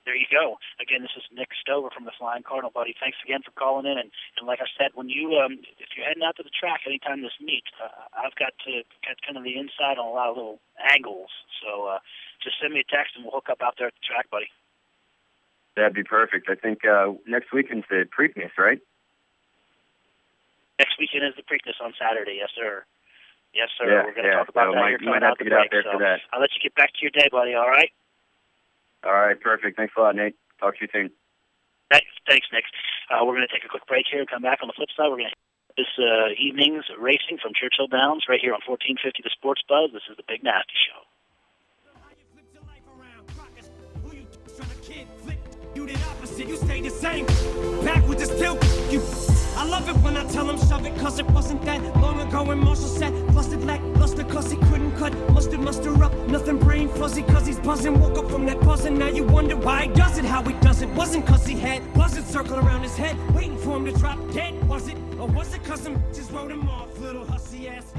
[0.05, 0.57] There you go.
[0.81, 2.97] Again, this is Nick Stover from the Flying Cardinal, buddy.
[2.99, 3.97] Thanks again for calling in.
[3.97, 6.89] And, and like I said, when you um, if you're heading out to the track
[6.89, 10.33] anytime this meets, uh, I've got to get kind of the inside on a lot
[10.33, 11.29] of little angles.
[11.61, 11.99] So uh,
[12.43, 14.49] just send me a text and we'll hook up out there at the track, buddy.
[15.77, 16.49] That'd be perfect.
[16.49, 18.81] I think uh, next weekend's the Preakness, right?
[20.99, 22.43] Next weekend is the Preakness on Saturday.
[22.43, 22.83] Yes, sir.
[23.55, 23.87] Yes, sir.
[23.87, 24.43] Yeah, We're going to yeah.
[24.43, 25.71] talk about So that might- here coming might have out to the get out break.
[25.71, 26.21] there so for that.
[26.35, 27.55] I'll let you get back to your day, buddy.
[27.55, 27.91] All right.
[29.07, 29.77] All right, perfect.
[29.79, 30.35] Thanks a lot, Nate.
[30.59, 31.11] Talk to you soon.
[31.89, 32.65] Thanks, thanks Nick.
[33.09, 34.91] Uh, we're going to take a quick break here and come back on the flip
[34.97, 35.07] side.
[35.09, 35.37] We're going to
[35.79, 39.93] this uh, evening's racing from Churchill Downs right here on 1450 The Sports Buzz.
[39.95, 41.07] This is the Big Nasty Show.
[45.75, 47.25] You did opposite, you stayed the same.
[47.87, 48.59] Back with the still
[48.91, 49.38] you.
[49.59, 52.45] I love it when I tell him shove it, cause it wasn't that long ago
[52.45, 55.13] when Marshall said, busted black, luster, cause he couldn't cut.
[55.33, 57.99] Mustard, muster up, nothing brain fuzzy, cause he's buzzing.
[57.99, 60.81] Woke up from that buzzing, now you wonder why he does it, how he does
[60.81, 60.89] it.
[60.91, 64.55] Wasn't cause he had buzzard circling around his head, waiting for him to drop dead.
[64.69, 67.93] Was it, or was it cause some just wrote him off, little hussy ass?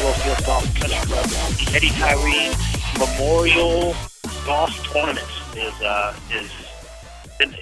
[0.00, 1.74] Polo Field Golf Club.
[1.74, 2.50] Eddie Tyree
[2.98, 3.94] Memorial
[4.46, 6.50] Golf Tournament is uh, is
[7.38, 7.54] been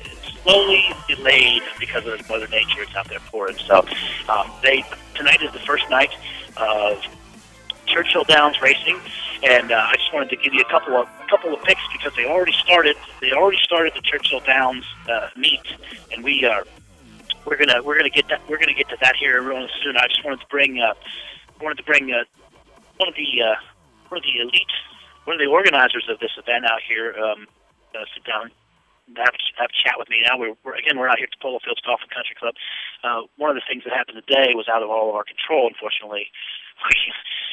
[0.42, 2.82] slowly delayed because of Mother Nature.
[2.82, 3.58] It's out there for it.
[3.58, 3.84] So
[4.28, 4.84] um, they
[5.16, 6.12] tonight is the first night
[6.56, 7.04] of
[7.86, 9.00] Churchill Downs Racing,
[9.42, 12.14] and uh, I just wanted to give you a couple of couple of picks because
[12.14, 12.94] they already started.
[13.20, 15.66] They already started the Churchill Downs uh, meet,
[16.12, 16.62] and we are
[17.44, 19.96] we're gonna we're gonna get that we're gonna get to that here real soon.
[19.96, 20.94] I just wanted to bring uh,
[21.60, 22.24] wanted to bring uh,
[22.98, 23.56] one of the uh,
[24.08, 24.74] one of the elite
[25.24, 27.46] one of the organizers of this event out here um,
[27.94, 28.50] uh, sit down
[29.16, 30.36] have have a chat with me now.
[30.36, 32.54] We're, we're again we're out here at the Polo Fields Golf and Country Club.
[33.00, 35.68] Uh, one of the things that happened today was out of all of our control,
[35.68, 36.28] unfortunately.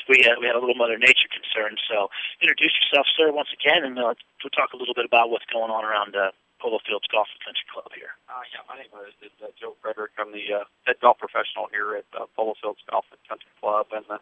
[0.06, 1.82] We we, uh, we had a little Mother Nature concern.
[1.90, 4.14] So introduce yourself, sir, once again, and uh,
[4.46, 6.30] we'll talk a little bit about what's going on around uh,
[6.66, 8.18] Polo Fields Golf and Country Club here.
[8.26, 10.18] Uh, yeah, my name is, uh, Joe Frederick.
[10.18, 13.94] I'm the uh, head golf professional here at uh, Polo Fields Golf and Country Club.
[13.94, 14.18] And uh,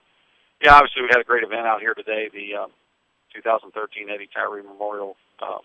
[0.59, 2.75] yeah, obviously we had a great event out here today, the um,
[3.31, 5.63] 2013 Eddie Tyree Memorial uh,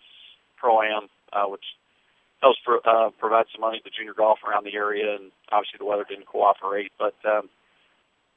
[0.55, 1.67] Pro Am, uh, which
[2.47, 5.19] helps pro- uh, provide some money to junior golf around the area.
[5.19, 7.51] And obviously the weather didn't cooperate, but um,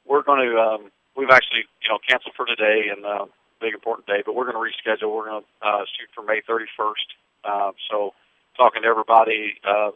[0.10, 0.82] we're going to um,
[1.14, 3.30] we've actually you know canceled for today and uh,
[3.62, 5.14] big important day, but we're going to reschedule.
[5.14, 7.06] We're going to uh, shoot for May 31st.
[7.46, 8.14] Uh, so
[8.62, 9.90] talking to everybody uh,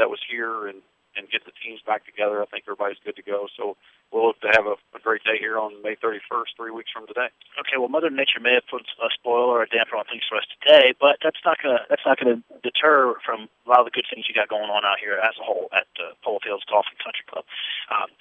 [0.00, 0.80] that was here and
[1.16, 2.44] and get the teams back together.
[2.44, 3.48] I think everybody's good to go.
[3.56, 3.76] So
[4.12, 7.08] we'll look to have a, a great day here on May 31st, three weeks from
[7.08, 7.32] today.
[7.56, 10.36] Okay, well, Mother Nature may have put a spoiler or a damper on things for
[10.36, 13.96] us today, but that's not gonna that's not gonna deter from a lot of the
[13.96, 16.68] good things you got going on out here as a whole at uh, Polo Fields
[16.68, 17.44] Golf and Country Club.
[17.88, 18.12] Um,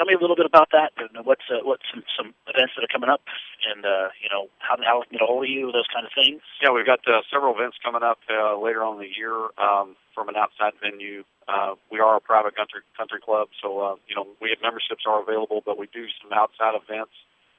[0.00, 0.96] tell me a little bit about that.
[0.96, 3.20] And what's uh, what's some, some events that are coming up,
[3.68, 6.08] and uh, you know how how we can get a hold of you, those kind
[6.08, 6.40] of things.
[6.64, 10.00] Yeah, we've got uh, several events coming up uh, later on in the year um,
[10.16, 11.28] from an outside venue.
[11.44, 15.04] Uh, we are a private country country club, so uh, you know we have memberships
[15.04, 17.12] are available, but we do some outside events.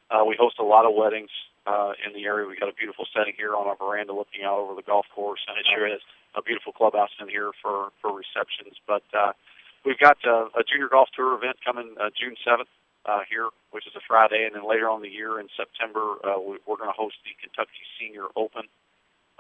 [0.10, 1.30] Uh, we host a lot of weddings
[1.70, 2.50] uh, in the area.
[2.50, 5.46] We got a beautiful setting here on our veranda, looking out over the golf course,
[5.46, 6.02] and it sure is
[6.34, 8.82] a beautiful clubhouse in here for for receptions.
[8.90, 9.38] But uh,
[9.86, 12.70] we've got uh, a junior golf tour event coming uh, June seventh
[13.06, 16.40] uh, here, which is a Friday, and then later on the year in September uh,
[16.40, 18.64] we, we're going to host the Kentucky Senior Open,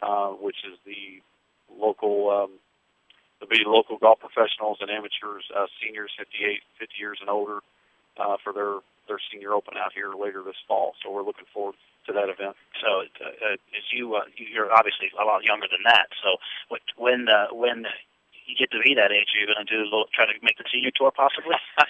[0.01, 1.21] uh, which is the
[1.79, 2.29] local.
[2.29, 2.51] Um,
[3.41, 7.65] There'll be local golf professionals and amateurs, uh, seniors 58, 50 years and older,
[8.17, 10.93] uh, for their their senior open out here later this fall.
[11.01, 11.75] So we're looking forward
[12.05, 12.55] to that event.
[12.81, 16.07] So, uh, uh, as you uh, you're obviously a lot younger than that.
[16.23, 16.37] So,
[16.97, 17.85] when uh, when
[18.45, 20.57] you get to be that age, you're going to do a little, try to make
[20.57, 21.55] the senior tour possibly.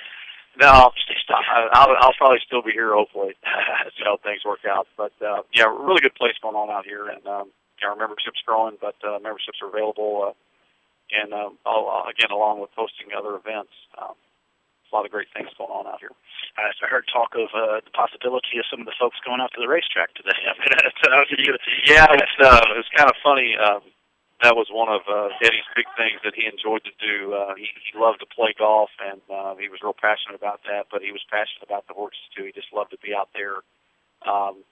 [0.59, 0.91] No,
[1.31, 3.35] I- I'll, I'll probably still be here hopefully.
[3.95, 4.87] see how things work out.
[4.97, 8.43] But uh, yeah, really good place going on out here, and um, yeah, our membership's
[8.45, 10.27] growing, but uh, memberships are available.
[10.27, 10.33] Uh,
[11.15, 15.47] and um, I'll, again, along with hosting other events, um, a lot of great things
[15.57, 16.11] going on out here.
[16.59, 19.39] Uh, so I heard talk of uh, the possibility of some of the folks going
[19.39, 20.35] out to the racetrack today.
[20.51, 23.55] I mean, that's, I was just gonna, Yeah, it's uh, it's kind of funny.
[23.55, 23.87] Um,
[24.41, 27.33] that was one of uh, Eddie's big things that he enjoyed to do.
[27.33, 30.89] Uh, he he loved to play golf, and uh, he was real passionate about that.
[30.89, 32.45] But he was passionate about the horses too.
[32.45, 33.61] He just loved to be out there.
[34.25, 34.65] Um,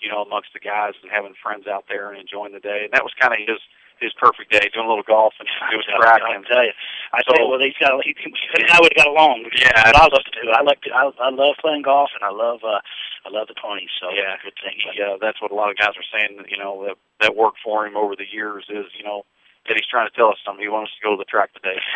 [0.00, 2.88] you know, amongst the guys and having friends out there and enjoying the day.
[2.88, 3.60] And that was kind of his
[4.00, 6.42] his perfect day, doing a little golf and it was I cracking.
[6.48, 6.72] tell you,
[7.12, 7.92] I So- tell you, well, he's got.
[8.04, 9.44] He, he, he and I would have got along.
[9.56, 10.48] Yeah, I love to do.
[10.50, 10.90] I like to.
[10.90, 12.60] I, I love playing golf, and I love.
[12.64, 12.80] uh
[13.20, 13.92] I love the ponies.
[14.00, 14.40] So Yeah.
[14.42, 14.80] good thing.
[14.80, 16.40] But, Yeah, that's what a lot of guys are saying.
[16.48, 19.26] You know, that that worked for him over the years is, you know,
[19.68, 20.64] that he's trying to tell us something.
[20.64, 21.76] He wants us to go to the track today.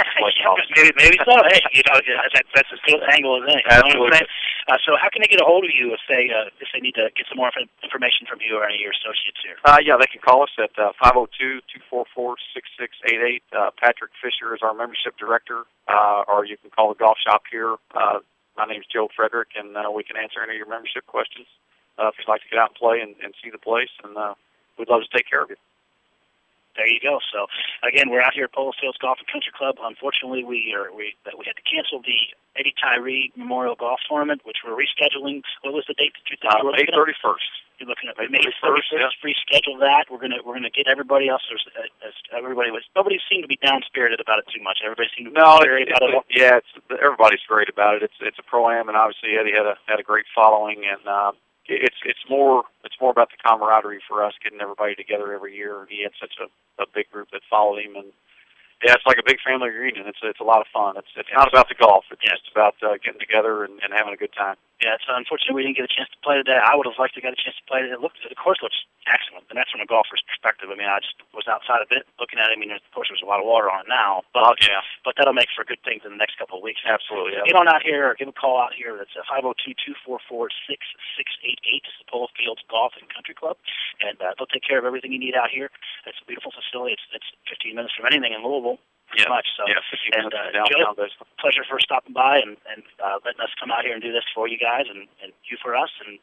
[0.44, 1.36] Yeah, maybe, maybe so.
[1.48, 3.60] Hey, you know, yeah, that's that's as good an angle as any.
[3.60, 4.16] You know what I'm Absolutely.
[4.18, 4.28] saying?
[4.68, 6.80] Uh, so, how can they get a hold of you if they uh, if they
[6.80, 9.56] need to get some more inf- information from you or any of your associates here?
[9.64, 10.92] Uh, yeah, they can call us at uh,
[11.92, 13.40] 502-244-6688.
[13.52, 17.44] Uh, Patrick Fisher is our membership director, uh, or you can call the golf shop
[17.50, 17.76] here.
[17.94, 18.20] Uh,
[18.56, 21.46] my name's Joe Frederick, and uh, we can answer any of your membership questions
[21.98, 23.90] uh, if you'd like to get out and play and, and see the place.
[24.02, 24.34] And uh,
[24.78, 25.56] we'd love to take care of you.
[26.76, 27.20] There you go.
[27.32, 27.46] So
[27.86, 29.76] again, we're out here at Polo Fields Golf and Country Club.
[29.78, 32.18] Unfortunately, we are we we had to cancel the
[32.58, 35.42] Eddie Tyree Memorial Golf Tournament, which we're rescheduling.
[35.62, 37.46] What was the date that you thought Uh, May 31st.
[37.78, 38.90] You're looking at May May 31st, 31st.
[38.90, 39.22] yeah.
[39.22, 40.06] Reschedule that.
[40.10, 41.42] We're gonna we're gonna get everybody else.
[41.50, 44.78] There's, uh, as everybody was nobody seemed to be down spirited about it too much.
[44.82, 46.14] Everybody seemed to be No, it, about it.
[46.14, 46.70] it, yeah, it's
[47.02, 48.02] everybody's great about it.
[48.02, 51.02] It's it's a pro am, and obviously Eddie had a had a great following, and
[51.06, 51.32] uh,
[51.66, 55.86] it's it's more it's more about the camaraderie for us getting everybody together every year.
[55.88, 58.12] He had such a a big group that followed him, and
[58.84, 60.04] yeah, it's like a big family reunion.
[60.06, 60.94] It's it's a lot of fun.
[61.00, 62.04] It's it's not about the golf.
[62.12, 64.56] It's just about uh, getting together and, and having a good time.
[64.82, 66.58] Yeah, it's unfortunate we didn't get a chance to play today.
[66.60, 67.80] I would have liked to get a chance to play.
[67.86, 68.76] It looked, the course looks
[69.08, 70.68] excellent, and that's from a golfer's perspective.
[70.68, 72.58] I mean, I just was outside a bit looking at it.
[72.58, 74.82] I mean, of course, there's a lot of water on it now, but Oh, yeah,
[75.06, 76.82] but that'll make for good things in the next couple of weeks.
[76.84, 77.38] absolutely.
[77.38, 77.46] Yeah.
[77.48, 78.92] Get on out here or give a call out here.
[78.98, 80.84] That's five zero two two four four six
[81.16, 81.86] six eight eight.
[81.88, 83.56] It's the Polo Fields Golf and Country Club,
[84.04, 85.70] and uh, they'll take care of everything you need out here.
[86.04, 86.98] It's a beautiful facility.
[86.98, 88.73] It's it's 15 minutes from anything in Louisville,
[89.22, 89.28] Yeah.
[89.30, 89.46] much.
[89.56, 91.26] So 15 and, uh, downtown, Joe, basically.
[91.38, 94.24] pleasure for stopping by and and uh, letting us come out here and do this
[94.34, 96.18] for you guys and and you for us and.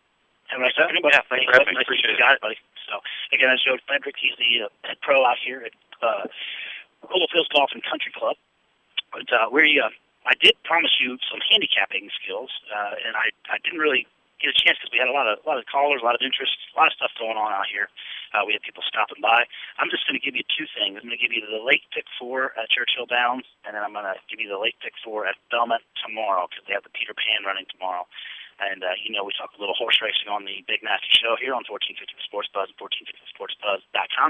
[0.52, 1.80] Have a nice Yeah, afternoon, yeah, thanks for having me.
[1.80, 2.20] Nice Appreciate you.
[2.20, 2.20] it.
[2.20, 2.60] Got it, buddy.
[2.92, 3.00] So
[3.32, 4.20] again, that's Joe Frederick.
[4.20, 5.72] He's the uh, head pro out here at
[6.04, 6.28] uh,
[7.08, 8.36] Fields Golf and Country Club.
[9.16, 9.88] But uh, we, uh,
[10.28, 14.08] I did promise you some handicapping skills, uh, and I, I didn't really
[14.44, 16.20] get a chance because we had a lot of a lot of callers, a lot
[16.20, 17.88] of interest, a lot of stuff going on out here.
[18.32, 19.44] Uh, we had people stopping by.
[19.76, 20.96] I'm just going to give you two things.
[20.96, 23.92] I'm going to give you the late pick four at Churchill Downs, and then I'm
[23.92, 26.96] going to give you the late pick four at Belmont tomorrow because they have the
[26.96, 28.08] Peter Pan running tomorrow.
[28.62, 31.34] And uh, you know, we talk a little horse racing on the Big Nasty Show
[31.36, 34.30] here on 1450 Sports Buzz and 1450sportsbuzz.com.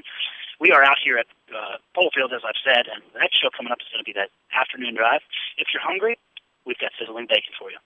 [0.64, 3.52] We are out here at uh, Polo Field, as I've said, and the next show
[3.52, 5.20] coming up is going to be that afternoon drive.
[5.60, 6.16] If you're hungry,
[6.64, 7.78] we've got sizzling bacon for you.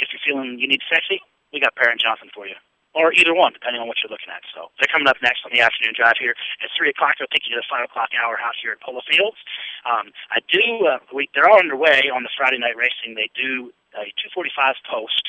[0.00, 1.20] If you're feeling you need sexy,
[1.52, 2.56] we got Perrin Johnson for you.
[2.92, 4.44] Or either one, depending on what you're looking at.
[4.52, 7.16] So they're coming up next on the afternoon drive here at three o'clock.
[7.16, 9.40] They'll take you to the five o'clock hour house here at Polo Fields.
[9.88, 10.60] Um, I do.
[10.84, 13.16] Uh, we, they're all underway on the Friday night racing.
[13.16, 15.24] They do a 245 post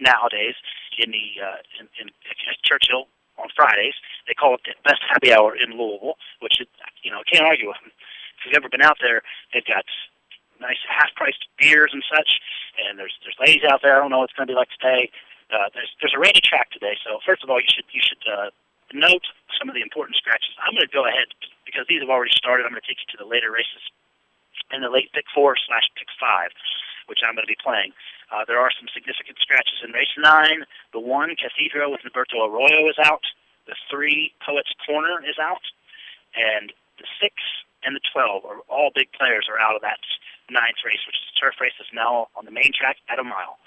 [0.00, 0.56] nowadays
[0.98, 3.94] in the uh, in, in at Churchill on Fridays.
[4.26, 6.68] They call it the best happy hour in Louisville, which is
[7.02, 7.92] you know can't argue with them.
[7.92, 9.84] If you've ever been out there, they've got
[10.60, 12.40] nice half-priced beers and such,
[12.80, 13.96] and there's there's ladies out there.
[13.96, 15.10] I don't know what it's going to be like today.
[15.52, 18.24] Uh, there's there's a rainy track today, so first of all, you should you should
[18.24, 18.48] uh,
[18.92, 19.24] note
[19.58, 20.54] some of the important scratches.
[20.60, 21.28] I'm going to go ahead
[21.64, 22.64] because these have already started.
[22.64, 23.82] I'm going to take you to the later races
[24.72, 26.50] in the late pick four slash pick five,
[27.06, 27.92] which I'm going to be playing.
[28.32, 30.64] Uh, there are some significant scratches in race nine.
[30.96, 33.24] The one Cathedral with Roberto Arroyo is out.
[33.68, 35.64] The three Poets Corner is out,
[36.36, 37.36] and the six
[37.84, 40.00] and the twelve are all big players are out of that
[40.50, 43.24] ninth race, which is a turf race that's now on the main track at a
[43.24, 43.60] mile.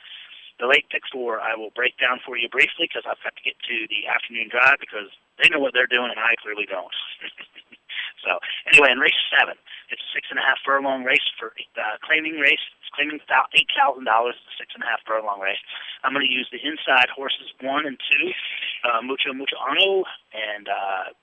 [0.59, 3.45] The late pick four I will break down for you briefly because I've got to
[3.45, 6.89] get to the afternoon drive because they know what they're doing and I clearly don't.
[8.25, 9.53] so anyway, in race seven,
[9.93, 12.61] it's a six and a half furlong race for uh, claiming race.
[12.81, 13.21] It's claiming
[13.53, 14.33] eight thousand dollars.
[14.33, 15.61] It's a six and a half furlong race.
[16.01, 18.33] I'm going to use the inside horses one and two,
[18.81, 21.13] uh, Mucho Mucho Ano and uh,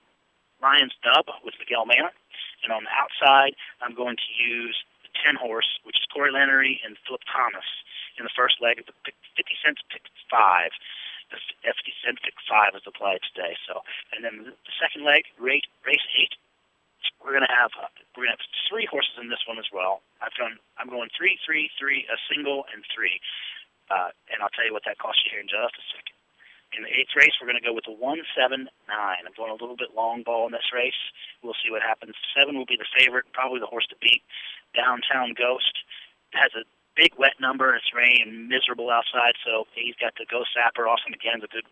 [0.63, 2.09] Ryan's Dub with Miguel Mena,
[2.63, 4.79] and on the outside I'm going to use
[5.15, 7.63] the ten horse, which is Corey Lanerie and Philip Thomas
[8.19, 10.75] in the first leg of the 50 cents pick five.
[11.31, 11.71] The 50
[12.03, 13.55] cent pick five is applied today.
[13.63, 13.81] So,
[14.11, 16.35] and then the second leg, rate race eight.
[17.23, 20.03] We're gonna have uh, we're gonna have three horses in this one as well.
[20.21, 23.21] I've done I'm going three, three, three, a single, and three.
[23.89, 26.14] Uh, and I'll tell you what that costs you here in just a second.
[26.75, 29.23] In the eighth race, we're going to go with the one, seven, nine.
[29.23, 30.99] I'm going a little bit long ball in this race.
[31.39, 32.15] We'll see what happens.
[32.35, 34.21] Seven will be the favorite, probably the horse to beat.
[34.75, 35.71] Downtown Ghost
[36.35, 36.67] has a
[36.99, 37.75] big wet number.
[37.75, 40.83] It's raining miserable outside, so he's got the Ghostzapper.
[40.83, 41.67] Awesome again, is a good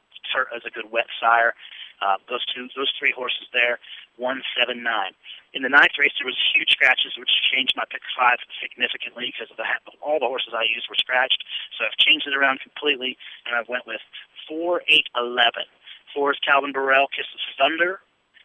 [0.56, 1.54] as a good wet sire.
[2.02, 3.80] Uh, those two, those three horses there,
[4.18, 5.16] one, seven, nine.
[5.54, 9.52] In the ninth race, there was huge scratches, which changed my pick five significantly because
[9.52, 9.68] of the
[10.02, 11.44] all the horses I used were scratched.
[11.78, 13.16] So I've changed it around completely,
[13.46, 14.02] and I went with
[14.48, 15.66] four eight eleven.
[16.14, 18.00] Four is Calvin Borel, Kisses Thunder.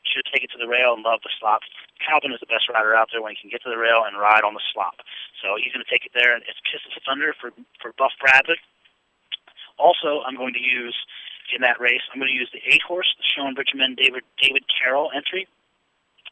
[0.07, 1.61] Should take it to the rail and love the slop.
[2.01, 4.17] Calvin is the best rider out there when he can get to the rail and
[4.17, 5.05] ride on the slop.
[5.43, 7.53] So he's going to take it there, and it's Kisses Thunder for
[7.83, 8.57] for Buff Bradley.
[9.77, 10.97] Also, I'm going to use
[11.55, 12.03] in that race.
[12.13, 15.47] I'm going to use the eight horse, the Shaun Bridgmohan David David Carroll entry.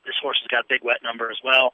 [0.04, 1.72] This horse has got a big wet number as well.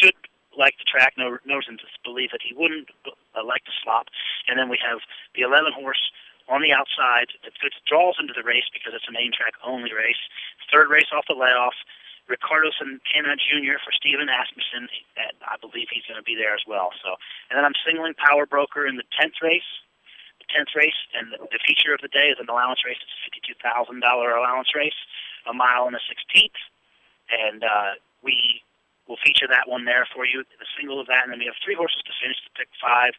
[0.00, 0.14] Should
[0.56, 1.14] like the track.
[1.16, 4.08] No, no reason to believe that he wouldn't uh, like the slop.
[4.48, 5.04] And then we have
[5.36, 6.00] the 11 horse
[6.48, 7.52] on the outside that
[7.86, 10.20] draws into the race because it's a main track only race.
[10.70, 11.74] Third race off the layoff.
[12.26, 13.78] Ricardo Santana Jr.
[13.78, 16.90] for Steven Asmussen, and I believe he's going to be there as well.
[16.98, 17.14] So,
[17.50, 19.66] and then I'm singling Power Broker in the tenth race.
[20.42, 22.98] The tenth race, and the, the feature of the day is an allowance race.
[22.98, 24.98] It's a fifty-two thousand dollar allowance race,
[25.46, 26.58] a mile and a sixteenth,
[27.30, 27.94] and uh,
[28.26, 28.58] we
[29.06, 30.42] will feature that one there for you.
[30.58, 33.14] The single of that, and then we have three horses to finish the pick five.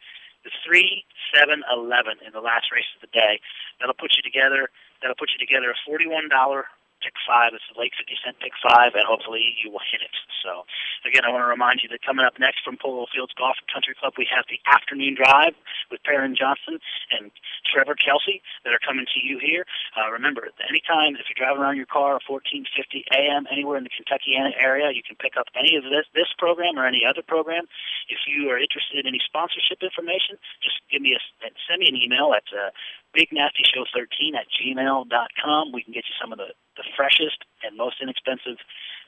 [0.48, 3.36] The three, seven, eleven in the last race of the day.
[3.76, 4.72] That'll put you together.
[5.04, 7.54] That'll put you together a forty-one dollar pick five.
[7.54, 10.14] It's the late 50 cent pick five, and hopefully you will hit it.
[10.42, 10.64] So,
[11.04, 13.94] again, I want to remind you that coming up next from Polo Fields Golf Country
[13.98, 15.54] Club, we have the afternoon drive
[15.90, 16.78] with Perrin Johnson
[17.10, 17.30] and
[17.66, 19.66] Trevor Kelsey that are coming to you here.
[19.98, 22.68] Uh, remember, anytime if you're driving around your car 1450
[23.14, 23.46] a.m.
[23.50, 26.86] anywhere in the Kentucky area, you can pick up any of this this program or
[26.86, 27.66] any other program.
[28.08, 31.98] If you are interested in any sponsorship information, just give me a send me an
[31.98, 32.70] email at uh,
[33.16, 35.72] bignastyshow13 at gmail.com.
[35.72, 38.62] We can get you some of the, the freshest and most inexpensive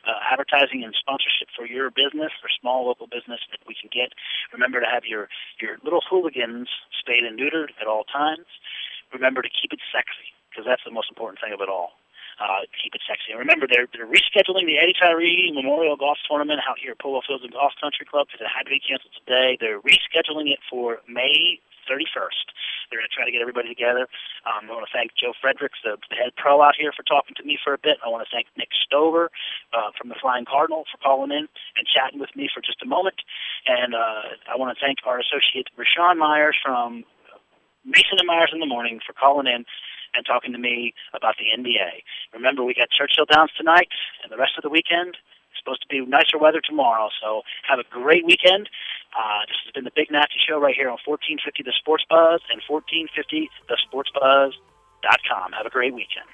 [0.04, 4.12] uh, advertising and sponsorship for your business or small local business that we can get.
[4.52, 5.30] Remember to have your,
[5.62, 6.68] your little hooligans
[6.98, 8.48] spayed and neutered at all times.
[9.12, 11.94] Remember to keep it sexy because that's the most important thing of it all.
[12.40, 13.36] Uh, keep it sexy.
[13.36, 17.20] And remember, they're, they're rescheduling the Eddie Tyree Memorial Golf Tournament out here at Polo
[17.20, 19.60] Fields and Golf Country Club because it had to be canceled today.
[19.60, 21.60] They're rescheduling it for May
[21.90, 22.46] 31st.
[22.88, 24.06] They're going to try to get everybody together.
[24.46, 27.44] Um, I want to thank Joe Fredericks, the head pro out here, for talking to
[27.44, 27.98] me for a bit.
[28.06, 29.34] I want to thank Nick Stover
[29.74, 32.86] uh, from the Flying Cardinal for calling in and chatting with me for just a
[32.86, 33.18] moment.
[33.66, 37.02] And uh, I want to thank our associate Raashaan Myers from
[37.84, 39.66] Mason and Myers in the morning for calling in
[40.14, 42.02] and talking to me about the NBA.
[42.34, 43.88] Remember, we got Churchill Downs tonight
[44.22, 45.16] and the rest of the weekend.
[45.60, 48.70] Supposed to be nicer weather tomorrow, so have a great weekend.
[49.12, 52.40] Uh, this has been the Big Nasty Show right here on 1450 The Sports Buzz
[52.48, 55.52] and 1450thesportsbuzz.com.
[55.52, 56.24] Have a great weekend.